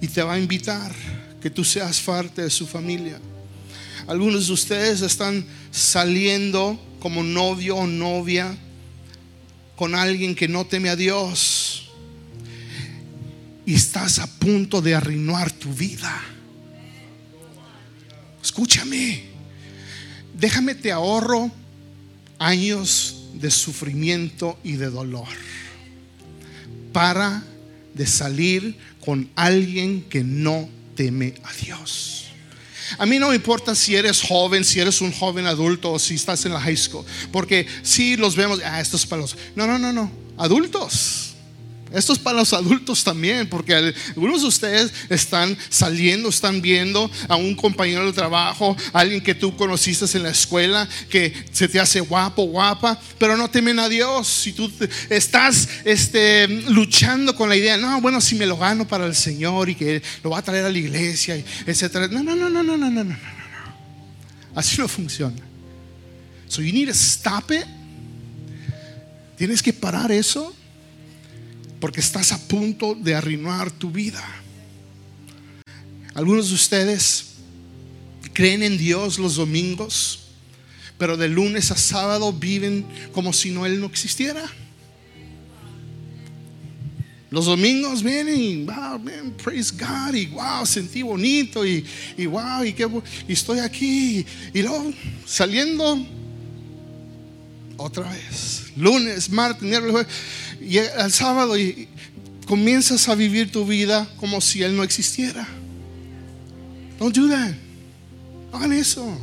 Y 0.00 0.08
te 0.08 0.22
va 0.22 0.32
a 0.32 0.38
invitar 0.38 0.94
que 1.42 1.50
tú 1.50 1.62
seas 1.62 2.00
parte 2.00 2.40
de 2.40 2.48
su 2.48 2.66
familia. 2.66 3.20
Algunos 4.06 4.46
de 4.46 4.54
ustedes 4.54 5.02
están 5.02 5.44
saliendo 5.70 6.80
como 7.00 7.22
novio 7.22 7.76
o 7.76 7.86
novia 7.86 8.56
con 9.76 9.94
alguien 9.94 10.34
que 10.34 10.48
no 10.48 10.64
teme 10.64 10.88
a 10.88 10.96
Dios 10.96 11.90
y 13.66 13.74
estás 13.74 14.20
a 14.20 14.26
punto 14.26 14.80
de 14.80 14.94
arruinar 14.94 15.52
tu 15.52 15.70
vida. 15.70 16.30
Escúchame, 18.44 19.22
déjame 20.38 20.74
te 20.74 20.92
ahorro 20.92 21.50
años 22.38 23.22
de 23.32 23.50
sufrimiento 23.50 24.58
y 24.62 24.72
de 24.72 24.90
dolor 24.90 25.26
para 26.92 27.42
de 27.94 28.06
salir 28.06 28.76
con 29.02 29.30
alguien 29.34 30.02
que 30.02 30.22
no 30.22 30.68
teme 30.94 31.34
a 31.42 31.54
Dios. 31.54 32.26
A 32.98 33.06
mí 33.06 33.18
no 33.18 33.30
me 33.30 33.36
importa 33.36 33.74
si 33.74 33.96
eres 33.96 34.20
joven, 34.20 34.62
si 34.62 34.78
eres 34.78 35.00
un 35.00 35.10
joven 35.10 35.46
adulto 35.46 35.92
o 35.92 35.98
si 35.98 36.16
estás 36.16 36.44
en 36.44 36.52
la 36.52 36.60
high 36.60 36.76
school, 36.76 37.06
porque 37.32 37.66
si 37.82 38.18
los 38.18 38.36
vemos, 38.36 38.60
ah, 38.62 38.78
estos 38.78 39.06
palos. 39.06 39.38
No, 39.56 39.66
no, 39.66 39.78
no, 39.78 39.90
no, 39.90 40.12
adultos. 40.36 41.33
Esto 41.94 42.12
es 42.12 42.18
para 42.18 42.38
los 42.38 42.52
adultos 42.52 43.04
también, 43.04 43.48
porque 43.48 43.74
algunos 43.74 44.42
de 44.42 44.48
ustedes 44.48 44.92
están 45.08 45.56
saliendo, 45.68 46.28
están 46.28 46.60
viendo 46.60 47.10
a 47.28 47.36
un 47.36 47.54
compañero 47.54 48.04
de 48.06 48.12
trabajo, 48.12 48.76
alguien 48.92 49.20
que 49.20 49.34
tú 49.34 49.56
conociste 49.56 50.04
en 50.16 50.24
la 50.24 50.30
escuela, 50.30 50.88
que 51.08 51.32
se 51.52 51.68
te 51.68 51.78
hace 51.78 52.00
guapo, 52.00 52.44
guapa, 52.44 52.98
pero 53.18 53.36
no 53.36 53.48
temen 53.48 53.78
a 53.78 53.88
Dios. 53.88 54.26
Si 54.26 54.52
tú 54.52 54.70
estás 55.08 55.68
este, 55.84 56.48
luchando 56.48 57.36
con 57.36 57.48
la 57.48 57.56
idea, 57.56 57.76
no, 57.76 58.00
bueno, 58.00 58.20
si 58.20 58.34
me 58.34 58.46
lo 58.46 58.56
gano 58.56 58.88
para 58.88 59.06
el 59.06 59.14
Señor 59.14 59.68
y 59.68 59.76
que 59.76 60.02
lo 60.22 60.30
va 60.30 60.38
a 60.38 60.42
traer 60.42 60.64
a 60.64 60.70
la 60.70 60.78
iglesia, 60.78 61.42
etcétera. 61.66 62.08
No, 62.08 62.22
no, 62.22 62.34
no, 62.34 62.50
no, 62.50 62.62
no, 62.62 62.76
no, 62.76 62.90
no, 62.90 63.04
no, 63.04 63.16
Así 64.54 64.78
no 64.78 64.88
funciona. 64.88 65.36
So 66.48 66.60
you 66.60 66.72
need 66.72 66.88
to 66.88 66.94
stop 66.94 67.50
it. 67.50 67.66
Tienes 69.36 69.62
que 69.62 69.72
parar 69.72 70.12
eso 70.12 70.54
porque 71.84 72.00
estás 72.00 72.32
a 72.32 72.38
punto 72.48 72.94
de 72.94 73.14
arruinar 73.14 73.70
tu 73.70 73.90
vida. 73.90 74.24
Algunos 76.14 76.48
de 76.48 76.54
ustedes 76.54 77.34
creen 78.32 78.62
en 78.62 78.78
Dios 78.78 79.18
los 79.18 79.36
domingos, 79.36 80.28
pero 80.96 81.18
de 81.18 81.28
lunes 81.28 81.70
a 81.70 81.76
sábado 81.76 82.32
viven 82.32 82.86
como 83.12 83.34
si 83.34 83.50
no 83.50 83.66
Él 83.66 83.82
no 83.82 83.86
existiera. 83.88 84.50
Los 87.28 87.44
domingos 87.44 88.02
vienen 88.02 88.40
y 88.40 88.64
wow, 88.64 89.34
praise 89.44 89.74
God, 89.78 90.14
y 90.14 90.24
wow, 90.28 90.64
sentí 90.64 91.02
bonito, 91.02 91.66
y, 91.66 91.84
wow, 92.16 92.64
y, 92.64 92.72
qué, 92.72 92.88
y 93.28 93.32
estoy 93.34 93.58
aquí, 93.58 94.24
y, 94.54 94.62
luego 94.62 94.90
saliendo 95.26 96.02
otra 97.76 98.10
vez, 98.10 98.72
lunes, 98.74 99.28
martes, 99.28 99.62
miércoles, 99.62 100.06
y 100.60 100.78
el 100.78 101.12
sábado, 101.12 101.58
y 101.58 101.88
comienzas 102.46 103.08
a 103.08 103.14
vivir 103.14 103.50
tu 103.50 103.66
vida 103.66 104.08
como 104.18 104.40
si 104.40 104.62
Él 104.62 104.76
no 104.76 104.82
existiera. 104.82 105.46
Don't 106.98 107.14
do 107.14 107.28
that. 107.28 107.54
Hagan 108.52 108.72
eso. 108.72 109.18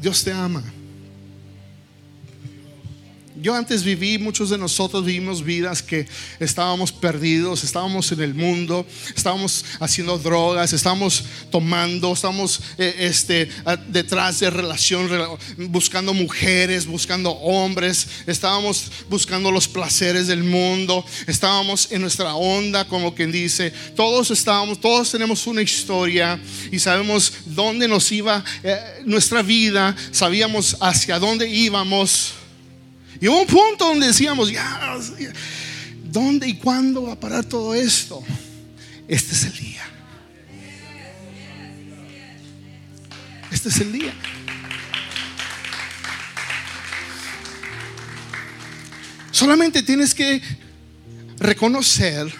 Dios 0.00 0.24
te 0.24 0.32
ama. 0.32 0.64
Yo 3.40 3.54
antes 3.54 3.84
viví, 3.84 4.18
muchos 4.18 4.50
de 4.50 4.58
nosotros 4.58 5.02
vivimos 5.02 5.42
vidas 5.42 5.82
que 5.82 6.06
estábamos 6.40 6.92
perdidos, 6.92 7.64
estábamos 7.64 8.12
en 8.12 8.20
el 8.20 8.34
mundo, 8.34 8.86
estábamos 9.16 9.64
haciendo 9.80 10.18
drogas, 10.18 10.74
estábamos 10.74 11.24
tomando, 11.50 12.12
estábamos 12.12 12.60
eh, 12.76 12.94
este, 12.98 13.48
detrás 13.88 14.40
de 14.40 14.50
relación, 14.50 15.08
buscando 15.56 16.12
mujeres, 16.12 16.84
buscando 16.84 17.30
hombres, 17.30 18.06
estábamos 18.26 18.92
buscando 19.08 19.50
los 19.50 19.68
placeres 19.68 20.26
del 20.26 20.44
mundo, 20.44 21.02
estábamos 21.26 21.90
en 21.92 22.02
nuestra 22.02 22.34
onda, 22.34 22.86
como 22.86 23.14
quien 23.14 23.32
dice, 23.32 23.72
todos 23.96 24.30
estábamos, 24.30 24.80
todos 24.80 25.10
tenemos 25.10 25.46
una 25.46 25.62
historia 25.62 26.38
y 26.70 26.78
sabemos 26.78 27.32
dónde 27.46 27.88
nos 27.88 28.12
iba 28.12 28.44
eh, 28.62 28.78
nuestra 29.06 29.40
vida, 29.40 29.96
sabíamos 30.12 30.76
hacia 30.80 31.18
dónde 31.18 31.48
íbamos. 31.48 32.39
Y 33.20 33.28
hubo 33.28 33.42
un 33.42 33.46
punto 33.46 33.86
donde 33.86 34.06
decíamos, 34.06 34.50
ya, 34.50 34.98
¿dónde 36.04 36.48
y 36.48 36.54
cuándo 36.54 37.02
va 37.02 37.12
a 37.12 37.20
parar 37.20 37.44
todo 37.44 37.74
esto? 37.74 38.22
Este 39.06 39.34
es 39.34 39.44
el 39.44 39.56
día. 39.58 39.82
Este 43.50 43.68
es 43.68 43.80
el 43.80 43.92
día. 43.92 44.14
Solamente 49.30 49.82
tienes 49.82 50.14
que 50.14 50.40
reconocer 51.38 52.32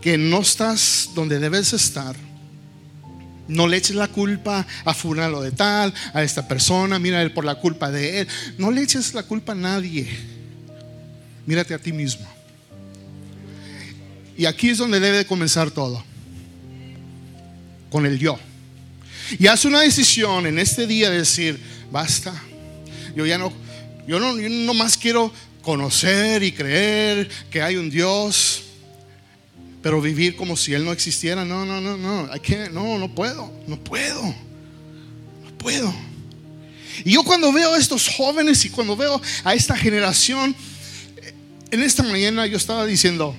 que 0.00 0.18
no 0.18 0.40
estás 0.40 1.10
donde 1.14 1.38
debes 1.38 1.72
estar 1.72 2.16
no 3.50 3.66
le 3.66 3.76
eches 3.76 3.96
la 3.96 4.08
culpa 4.08 4.66
a 4.84 4.94
fulano 4.94 5.40
de 5.40 5.50
tal, 5.50 5.92
a 6.14 6.22
esta 6.22 6.46
persona, 6.46 6.98
mira 6.98 7.20
él 7.20 7.32
por 7.32 7.44
la 7.44 7.56
culpa 7.56 7.90
de 7.90 8.20
él. 8.20 8.28
No 8.58 8.70
le 8.70 8.82
eches 8.82 9.12
la 9.12 9.24
culpa 9.24 9.52
a 9.52 9.56
nadie. 9.56 10.08
Mírate 11.46 11.74
a 11.74 11.78
ti 11.78 11.92
mismo. 11.92 12.26
Y 14.36 14.46
aquí 14.46 14.70
es 14.70 14.78
donde 14.78 15.00
debe 15.00 15.18
de 15.18 15.26
comenzar 15.26 15.70
todo. 15.70 16.02
Con 17.90 18.06
el 18.06 18.18
yo. 18.18 18.38
Y 19.38 19.48
haz 19.48 19.64
una 19.64 19.80
decisión 19.80 20.46
en 20.46 20.58
este 20.58 20.86
día 20.86 21.10
de 21.10 21.18
decir, 21.18 21.60
basta. 21.90 22.32
Yo 23.16 23.26
ya 23.26 23.36
no, 23.36 23.52
yo 24.06 24.20
no, 24.20 24.38
yo 24.38 24.48
no 24.48 24.74
más 24.74 24.96
quiero 24.96 25.32
conocer 25.62 26.44
y 26.44 26.52
creer 26.52 27.28
que 27.50 27.62
hay 27.62 27.76
un 27.76 27.90
Dios 27.90 28.69
pero 29.82 30.00
vivir 30.00 30.36
como 30.36 30.56
si 30.56 30.74
Él 30.74 30.84
no 30.84 30.92
existiera, 30.92 31.44
no, 31.44 31.64
no, 31.64 31.80
no, 31.80 31.96
no, 31.96 32.26
no, 32.26 32.98
no 32.98 33.14
puedo, 33.14 33.52
no 33.66 33.82
puedo, 33.82 34.22
no 34.22 35.58
puedo. 35.58 35.94
Y 37.04 37.12
yo 37.12 37.24
cuando 37.24 37.52
veo 37.52 37.74
a 37.74 37.78
estos 37.78 38.08
jóvenes 38.08 38.64
y 38.64 38.70
cuando 38.70 38.96
veo 38.96 39.20
a 39.44 39.54
esta 39.54 39.76
generación, 39.76 40.54
en 41.70 41.82
esta 41.82 42.02
mañana 42.02 42.46
yo 42.46 42.56
estaba 42.56 42.84
diciendo, 42.84 43.34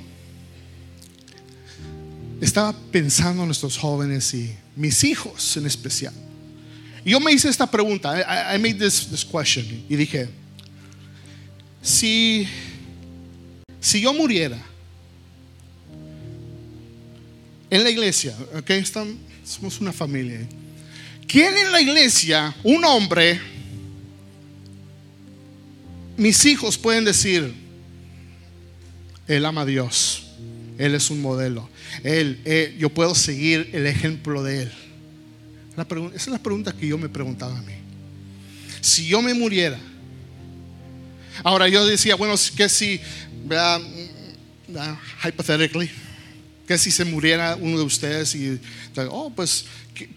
estaba 2.39 2.73
pensando 2.91 3.43
en 3.43 3.51
estos 3.51 3.77
jóvenes 3.77 4.34
y 4.34 4.51
mis 4.75 5.04
hijos 5.04 5.58
en 5.58 5.67
especial. 5.67 6.13
Y 7.06 7.12
yo 7.12 7.19
me 7.19 7.32
hice 7.32 7.49
esta 7.49 7.69
pregunta, 7.69 8.19
I, 8.56 8.58
made 8.58 8.75
this, 8.75 9.08
this 9.08 9.25
question 9.25 9.86
y 9.89 9.95
dije, 9.95 10.30
si, 11.82 12.47
si 13.80 14.01
yo 14.01 14.13
muriera, 14.13 14.58
en 17.71 17.84
la 17.84 17.89
iglesia, 17.89 18.36
Estamos, 18.67 19.15
somos 19.45 19.79
una 19.79 19.93
familia. 19.93 20.45
¿Quién 21.25 21.57
en 21.57 21.71
la 21.71 21.81
iglesia, 21.81 22.53
un 22.63 22.84
hombre, 22.84 23.39
mis 26.17 26.45
hijos 26.45 26.77
pueden 26.77 27.05
decir, 27.05 27.53
Él 29.25 29.45
ama 29.45 29.62
a 29.62 29.65
Dios, 29.65 30.27
Él 30.77 30.93
es 30.93 31.10
un 31.10 31.21
modelo, 31.21 31.69
Él, 32.03 32.41
eh, 32.43 32.75
yo 32.77 32.89
puedo 32.89 33.15
seguir 33.15 33.69
el 33.71 33.88
ejemplo 33.88 34.43
de 34.43 34.63
Él? 34.63 34.71
esa 36.13 36.13
es 36.15 36.27
la 36.27 36.38
pregunta 36.38 36.73
que 36.73 36.86
yo 36.86 36.97
me 36.97 37.07
preguntaba 37.07 37.57
a 37.57 37.62
mí. 37.62 37.73
Si 38.81 39.07
yo 39.07 39.21
me 39.21 39.34
muriera, 39.34 39.79
ahora 41.41 41.69
yo 41.69 41.86
decía, 41.86 42.15
bueno, 42.15 42.36
que 42.57 42.67
si, 42.67 42.99
uh, 43.45 45.27
hypothetically, 45.27 45.89
que 46.67 46.78
si 46.78 46.91
se 46.91 47.06
muriera 47.06 47.58
uno 47.60 47.78
de 47.78 47.84
ustedes 47.84 48.36
y, 48.36 48.60
oh, 49.10 49.32
pues, 49.36 49.65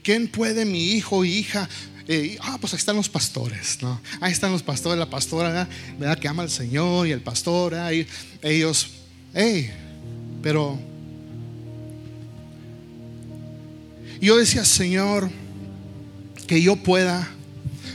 ¿quién 0.03 0.29
puede 0.29 0.65
mi 0.65 0.93
hijo 0.93 1.25
hija? 1.25 1.69
Eh, 2.07 2.37
ah, 2.41 2.59
pues 2.61 2.75
ahí 2.75 2.79
están 2.79 2.97
los 2.97 3.09
pastores, 3.09 3.79
¿no? 3.81 4.01
Ahí 4.21 4.33
están 4.33 4.53
los 4.53 4.63
pastores, 4.63 4.99
la 4.99 5.09
pastora, 5.09 5.69
¿verdad? 5.99 6.19
Que 6.19 6.29
ama 6.29 6.43
al 6.43 6.51
Señor 6.51 7.07
y 7.07 7.13
el 7.13 7.23
pastor, 7.23 7.75
ahí, 7.75 8.07
ellos, 8.43 8.89
hey, 9.33 9.71
pero 10.43 10.79
yo 14.21 14.37
decía, 14.37 14.65
Señor, 14.65 15.31
que 16.47 16.61
yo 16.61 16.77
pueda 16.77 17.34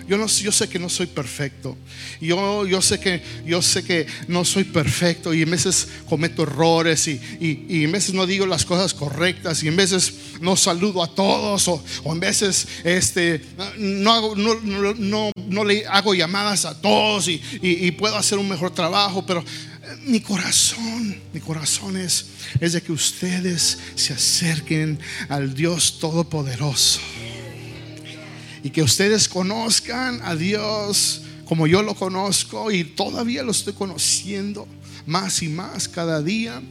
yo, 0.08 0.18
no, 0.18 0.28
yo 0.28 0.52
sé 0.52 0.68
que 0.68 0.80
no 0.80 0.90
soy 0.90 1.08
perfecto. 1.08 1.78
Yo, 2.20 2.66
yo, 2.66 2.82
sé 2.82 3.00
que, 3.00 3.22
yo 3.46 3.62
sé 3.62 3.84
que 3.84 4.08
no 4.28 4.46
soy 4.46 4.64
perfecto 4.64 5.34
y 5.34 5.42
en 5.42 5.52
veces 5.52 5.88
cometo 6.08 6.44
errores 6.44 7.08
y, 7.08 7.20
y, 7.40 7.84
en 7.84 7.92
veces 7.92 8.14
no 8.14 8.26
digo 8.26 8.46
las 8.46 8.66
cosas 8.66 8.94
correctas 8.94 9.64
y 9.64 9.68
en 9.68 9.76
veces 9.76 10.14
no 10.42 10.56
saludo 10.56 11.04
a 11.04 11.14
todos 11.14 11.68
o, 11.68 11.84
o 12.04 12.14
en 12.14 12.20
veces 12.20 12.68
este, 12.84 13.42
no, 13.78 14.36
no, 14.36 14.56
no, 14.56 15.32
no, 15.36 15.64
le 15.64 15.86
hago 15.88 16.14
llamadas 16.14 16.66
a 16.66 16.80
todos 16.80 17.28
y, 17.28 17.42
y 17.62 17.92
puedo 17.92 18.16
hacer 18.16 18.38
un 18.38 18.50
mejor 18.50 18.72
trabajo, 18.72 19.26
pero 19.26 19.42
eh, 19.42 19.46
mi 20.06 20.20
corazón, 20.20 21.22
mi 21.34 21.40
corazón 21.40 21.98
es 21.98 22.26
de 22.60 22.82
que 22.82 22.92
ustedes 22.92 23.78
se 23.96 24.14
acerquen 24.14 25.00
al 25.30 25.54
Dios 25.54 26.00
Todopoderoso 26.00 27.00
y 28.64 28.70
que 28.70 28.82
ustedes 28.82 29.28
conozcan 29.28 30.22
a 30.24 30.36
Dios 30.36 31.22
como 31.46 31.66
yo 31.66 31.82
lo 31.82 31.96
conozco 31.96 32.72
y 32.72 32.84
todavía 32.84 33.42
lo 33.42 33.52
estoy 33.52 33.74
conociendo 33.74 34.68
más 35.08 35.42
y 35.42 35.48
más 35.48 35.88
cada 35.88 36.22
día. 36.22 36.62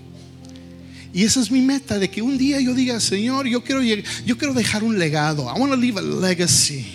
Y 1.12 1.24
esa 1.24 1.40
es 1.40 1.50
mi 1.50 1.62
meta, 1.62 1.98
de 1.98 2.08
que 2.08 2.22
un 2.22 2.38
día 2.38 2.60
yo 2.60 2.74
diga, 2.74 3.00
Señor, 3.00 3.48
yo 3.48 3.64
quiero, 3.64 3.82
yo 3.82 4.38
quiero 4.38 4.54
dejar 4.54 4.84
un 4.84 4.98
legado. 4.98 5.44
I 5.44 5.58
want 5.58 5.72
to 5.72 5.76
leave 5.76 5.98
a 5.98 6.02
legacy. 6.02 6.86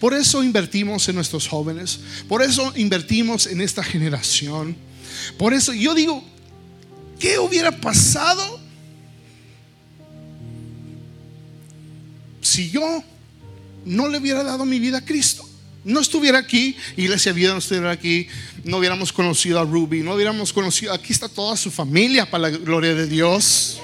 Por 0.00 0.14
eso 0.14 0.42
invertimos 0.42 1.08
en 1.08 1.16
nuestros 1.16 1.46
jóvenes. 1.46 2.00
Por 2.28 2.42
eso 2.42 2.72
invertimos 2.76 3.46
en 3.46 3.60
esta 3.60 3.82
generación. 3.82 4.74
Por 5.36 5.52
eso 5.52 5.74
yo 5.74 5.94
digo, 5.94 6.24
¿qué 7.18 7.38
hubiera 7.38 7.72
pasado 7.72 8.58
si 12.40 12.70
yo 12.70 13.04
no 13.88 14.08
le 14.08 14.18
hubiera 14.18 14.42
dado 14.44 14.64
mi 14.64 14.78
vida 14.78 14.98
a 14.98 15.04
Cristo. 15.04 15.48
No 15.84 16.00
estuviera 16.00 16.38
aquí, 16.38 16.76
iglesia 16.96 17.32
vida 17.32 17.52
no 17.52 17.58
estuviera 17.58 17.90
aquí, 17.90 18.28
no 18.64 18.78
hubiéramos 18.78 19.12
conocido 19.12 19.58
a 19.58 19.64
Ruby, 19.64 20.02
no 20.02 20.14
hubiéramos 20.14 20.52
conocido, 20.52 20.92
aquí 20.92 21.12
está 21.12 21.28
toda 21.28 21.56
su 21.56 21.70
familia 21.70 22.30
para 22.30 22.50
la 22.50 22.50
gloria 22.50 22.94
de 22.94 23.06
Dios. 23.06 23.80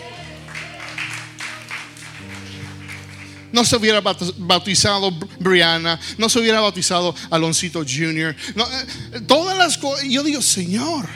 no 3.54 3.64
se 3.64 3.76
hubiera 3.76 4.00
bautizado 4.00 5.12
Brianna, 5.38 5.98
no 6.18 6.28
se 6.28 6.40
hubiera 6.40 6.60
bautizado 6.60 7.14
Aloncito 7.30 7.84
Jr. 7.84 8.34
Eh, 8.34 9.20
todas 9.28 9.56
las 9.56 9.78
cosas. 9.78 10.04
Yo 10.08 10.24
digo, 10.24 10.42
Señor, 10.42 11.08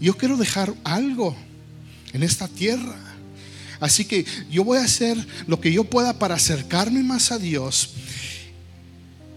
yo 0.00 0.16
quiero 0.16 0.38
dejar 0.38 0.72
algo 0.82 1.36
en 2.14 2.22
esta 2.22 2.48
tierra. 2.48 3.09
Así 3.80 4.04
que 4.04 4.24
yo 4.50 4.62
voy 4.62 4.78
a 4.78 4.84
hacer 4.84 5.16
lo 5.46 5.60
que 5.60 5.72
yo 5.72 5.84
pueda 5.84 6.18
para 6.18 6.34
acercarme 6.34 7.02
más 7.02 7.32
a 7.32 7.38
Dios 7.38 7.90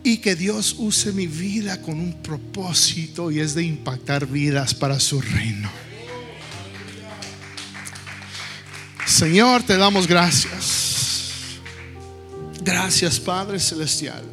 y 0.03 0.17
que 0.17 0.35
Dios 0.35 0.75
use 0.77 1.13
mi 1.13 1.27
vida 1.27 1.81
con 1.81 1.99
un 1.99 2.21
propósito 2.21 3.31
y 3.31 3.39
es 3.39 3.55
de 3.55 3.63
impactar 3.63 4.27
vidas 4.27 4.73
para 4.73 4.99
su 4.99 5.21
reino. 5.21 5.71
Señor, 9.05 9.63
te 9.63 9.77
damos 9.77 10.07
gracias. 10.07 11.59
Gracias, 12.61 13.19
Padre 13.19 13.59
Celestial. 13.59 14.23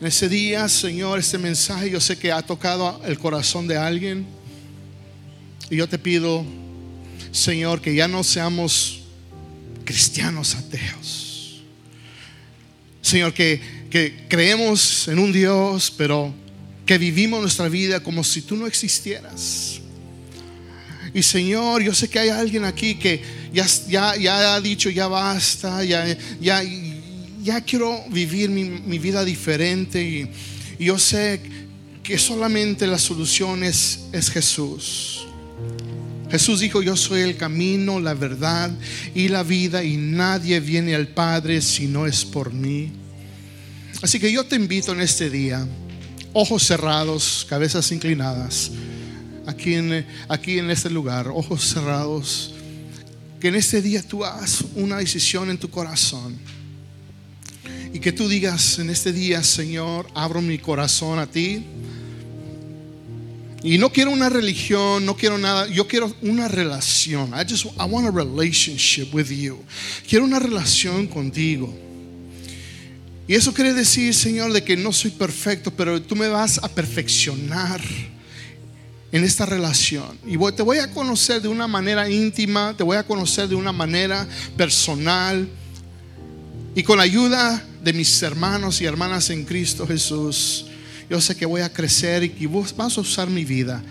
En 0.00 0.06
ese 0.06 0.28
día, 0.28 0.68
Señor, 0.68 1.18
este 1.18 1.38
mensaje 1.38 1.90
yo 1.90 2.00
sé 2.00 2.18
que 2.18 2.30
ha 2.30 2.42
tocado 2.42 3.00
el 3.04 3.18
corazón 3.18 3.66
de 3.66 3.76
alguien. 3.76 4.26
Y 5.70 5.76
yo 5.76 5.88
te 5.88 5.98
pido, 5.98 6.44
Señor, 7.32 7.80
que 7.80 7.94
ya 7.94 8.06
no 8.06 8.22
seamos 8.22 8.95
cristianos 9.86 10.54
ateos. 10.54 11.62
Señor, 13.00 13.32
que, 13.32 13.58
que 13.88 14.26
creemos 14.28 15.08
en 15.08 15.18
un 15.18 15.32
Dios, 15.32 15.90
pero 15.96 16.34
que 16.84 16.98
vivimos 16.98 17.40
nuestra 17.40 17.68
vida 17.68 18.00
como 18.00 18.22
si 18.22 18.42
tú 18.42 18.56
no 18.56 18.66
existieras. 18.66 19.80
Y 21.14 21.22
Señor, 21.22 21.82
yo 21.82 21.94
sé 21.94 22.08
que 22.08 22.18
hay 22.18 22.28
alguien 22.28 22.64
aquí 22.64 22.96
que 22.96 23.22
ya, 23.52 23.66
ya, 23.88 24.16
ya 24.16 24.54
ha 24.54 24.60
dicho, 24.60 24.90
ya 24.90 25.08
basta, 25.08 25.82
ya, 25.82 26.16
ya, 26.40 26.62
ya 27.42 27.60
quiero 27.62 28.04
vivir 28.10 28.50
mi, 28.50 28.98
vida 28.98 29.24
diferente. 29.24 30.02
Y, 30.02 30.30
yo 30.78 30.98
sé 30.98 31.40
que 32.02 32.18
solamente 32.18 32.86
la 32.86 32.98
solución 32.98 33.64
es, 33.64 34.00
es 34.12 34.30
Jesús. 34.30 35.26
Jesús 36.36 36.60
dijo, 36.60 36.82
yo 36.82 36.98
soy 36.98 37.22
el 37.22 37.38
camino, 37.38 37.98
la 37.98 38.12
verdad 38.12 38.70
y 39.14 39.28
la 39.28 39.42
vida 39.42 39.82
y 39.82 39.96
nadie 39.96 40.60
viene 40.60 40.94
al 40.94 41.08
Padre 41.08 41.62
si 41.62 41.86
no 41.86 42.06
es 42.06 42.26
por 42.26 42.52
mí. 42.52 42.92
Así 44.02 44.20
que 44.20 44.30
yo 44.30 44.44
te 44.44 44.54
invito 44.54 44.92
en 44.92 45.00
este 45.00 45.30
día, 45.30 45.66
ojos 46.34 46.62
cerrados, 46.62 47.46
cabezas 47.48 47.90
inclinadas, 47.90 48.70
aquí 49.46 49.76
en, 49.76 50.06
aquí 50.28 50.58
en 50.58 50.70
este 50.70 50.90
lugar, 50.90 51.28
ojos 51.28 51.64
cerrados, 51.64 52.52
que 53.40 53.48
en 53.48 53.54
este 53.54 53.80
día 53.80 54.02
tú 54.02 54.22
hagas 54.22 54.62
una 54.74 54.98
decisión 54.98 55.48
en 55.48 55.56
tu 55.56 55.70
corazón 55.70 56.36
y 57.94 57.98
que 57.98 58.12
tú 58.12 58.28
digas 58.28 58.78
en 58.78 58.90
este 58.90 59.10
día, 59.10 59.42
Señor, 59.42 60.06
abro 60.14 60.42
mi 60.42 60.58
corazón 60.58 61.18
a 61.18 61.26
ti. 61.26 61.64
Y 63.62 63.78
no 63.78 63.90
quiero 63.90 64.10
una 64.10 64.28
religión, 64.28 65.04
no 65.04 65.16
quiero 65.16 65.38
nada, 65.38 65.66
yo 65.68 65.88
quiero 65.88 66.14
una 66.22 66.46
relación. 66.48 67.30
I 67.30 67.44
just 67.48 67.64
I 67.64 67.84
want 67.88 68.06
a 68.06 68.10
relationship 68.10 69.12
with 69.12 69.28
you. 69.30 69.58
Quiero 70.08 70.24
una 70.24 70.38
relación 70.38 71.06
contigo. 71.06 71.74
Y 73.28 73.34
eso 73.34 73.52
quiere 73.52 73.74
decir, 73.74 74.14
Señor, 74.14 74.52
de 74.52 74.62
que 74.62 74.76
no 74.76 74.92
soy 74.92 75.10
perfecto, 75.10 75.72
pero 75.72 76.00
tú 76.00 76.14
me 76.14 76.28
vas 76.28 76.60
a 76.62 76.68
perfeccionar 76.68 77.80
en 79.10 79.24
esta 79.24 79.46
relación. 79.46 80.18
Y 80.24 80.36
te 80.52 80.62
voy 80.62 80.78
a 80.78 80.90
conocer 80.92 81.42
de 81.42 81.48
una 81.48 81.66
manera 81.66 82.08
íntima, 82.08 82.74
te 82.76 82.84
voy 82.84 82.96
a 82.96 83.02
conocer 83.02 83.48
de 83.48 83.56
una 83.56 83.72
manera 83.72 84.28
personal. 84.56 85.48
Y 86.74 86.82
con 86.82 86.98
la 86.98 87.04
ayuda 87.04 87.64
de 87.82 87.92
mis 87.92 88.22
hermanos 88.22 88.80
y 88.80 88.84
hermanas 88.84 89.30
en 89.30 89.44
Cristo 89.44 89.86
Jesús, 89.86 90.65
yo 91.08 91.20
sé 91.20 91.36
que 91.36 91.46
voy 91.46 91.60
a 91.60 91.72
crecer 91.72 92.24
y 92.24 92.30
que 92.30 92.46
vas 92.46 92.98
a 92.98 93.00
usar 93.00 93.28
mi 93.28 93.44
vida 93.44 93.82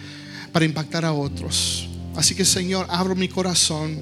para 0.52 0.66
impactar 0.66 1.06
a 1.06 1.14
otros. 1.14 1.88
Así 2.16 2.36
que 2.36 2.46
Señor, 2.46 2.88
abro 2.90 3.16
mi 3.16 3.28
corazón, 3.28 4.02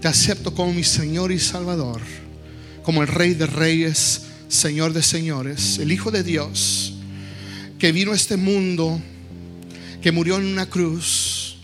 te 0.00 0.08
acepto 0.08 0.54
como 0.54 0.72
mi 0.72 0.84
Señor 0.84 1.32
y 1.32 1.38
Salvador, 1.38 2.00
como 2.82 3.02
el 3.02 3.08
Rey 3.08 3.34
de 3.34 3.46
Reyes, 3.46 4.22
Señor 4.48 4.92
de 4.92 5.02
Señores, 5.02 5.78
el 5.78 5.90
Hijo 5.90 6.10
de 6.10 6.22
Dios, 6.22 6.94
que 7.78 7.92
vino 7.92 8.12
a 8.12 8.16
este 8.16 8.36
mundo, 8.36 9.00
que 10.00 10.12
murió 10.12 10.36
en 10.36 10.46
una 10.46 10.66
cruz 10.66 11.56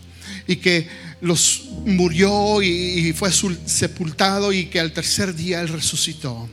y 0.47 0.57
que 0.57 0.87
los 1.21 1.69
murió 1.85 2.61
y, 2.61 3.13
fue 3.13 3.31
sepultado 3.31 4.51
y 4.51 4.65
que 4.65 4.79
al 4.79 4.91
tercer 4.91 5.33
día 5.33 5.61
Él 5.61 5.69
resucitó 5.69 6.49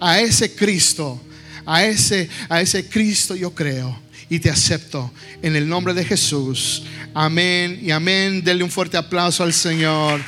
a 0.00 0.20
ese 0.20 0.52
Cristo, 0.56 1.20
a 1.66 1.84
ese, 1.84 2.28
a 2.48 2.60
ese 2.60 2.88
Cristo 2.88 3.34
yo 3.34 3.54
creo 3.54 3.98
y 4.28 4.38
te 4.38 4.50
acepto 4.50 5.12
en 5.42 5.56
el 5.56 5.68
nombre 5.68 5.92
de 5.92 6.04
Jesús. 6.04 6.84
Amén 7.12 7.78
y 7.82 7.90
amén. 7.90 8.42
Denle 8.42 8.64
un 8.64 8.70
fuerte 8.70 8.96
aplauso 8.96 9.42
al 9.42 9.52
Señor. 9.52 10.22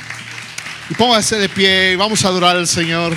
Y 0.90 0.94
póngase 0.94 1.36
de 1.36 1.48
pie 1.48 1.92
y 1.92 1.96
vamos 1.96 2.24
a 2.24 2.28
adorar 2.28 2.56
al 2.56 2.68
Señor. 2.68 3.16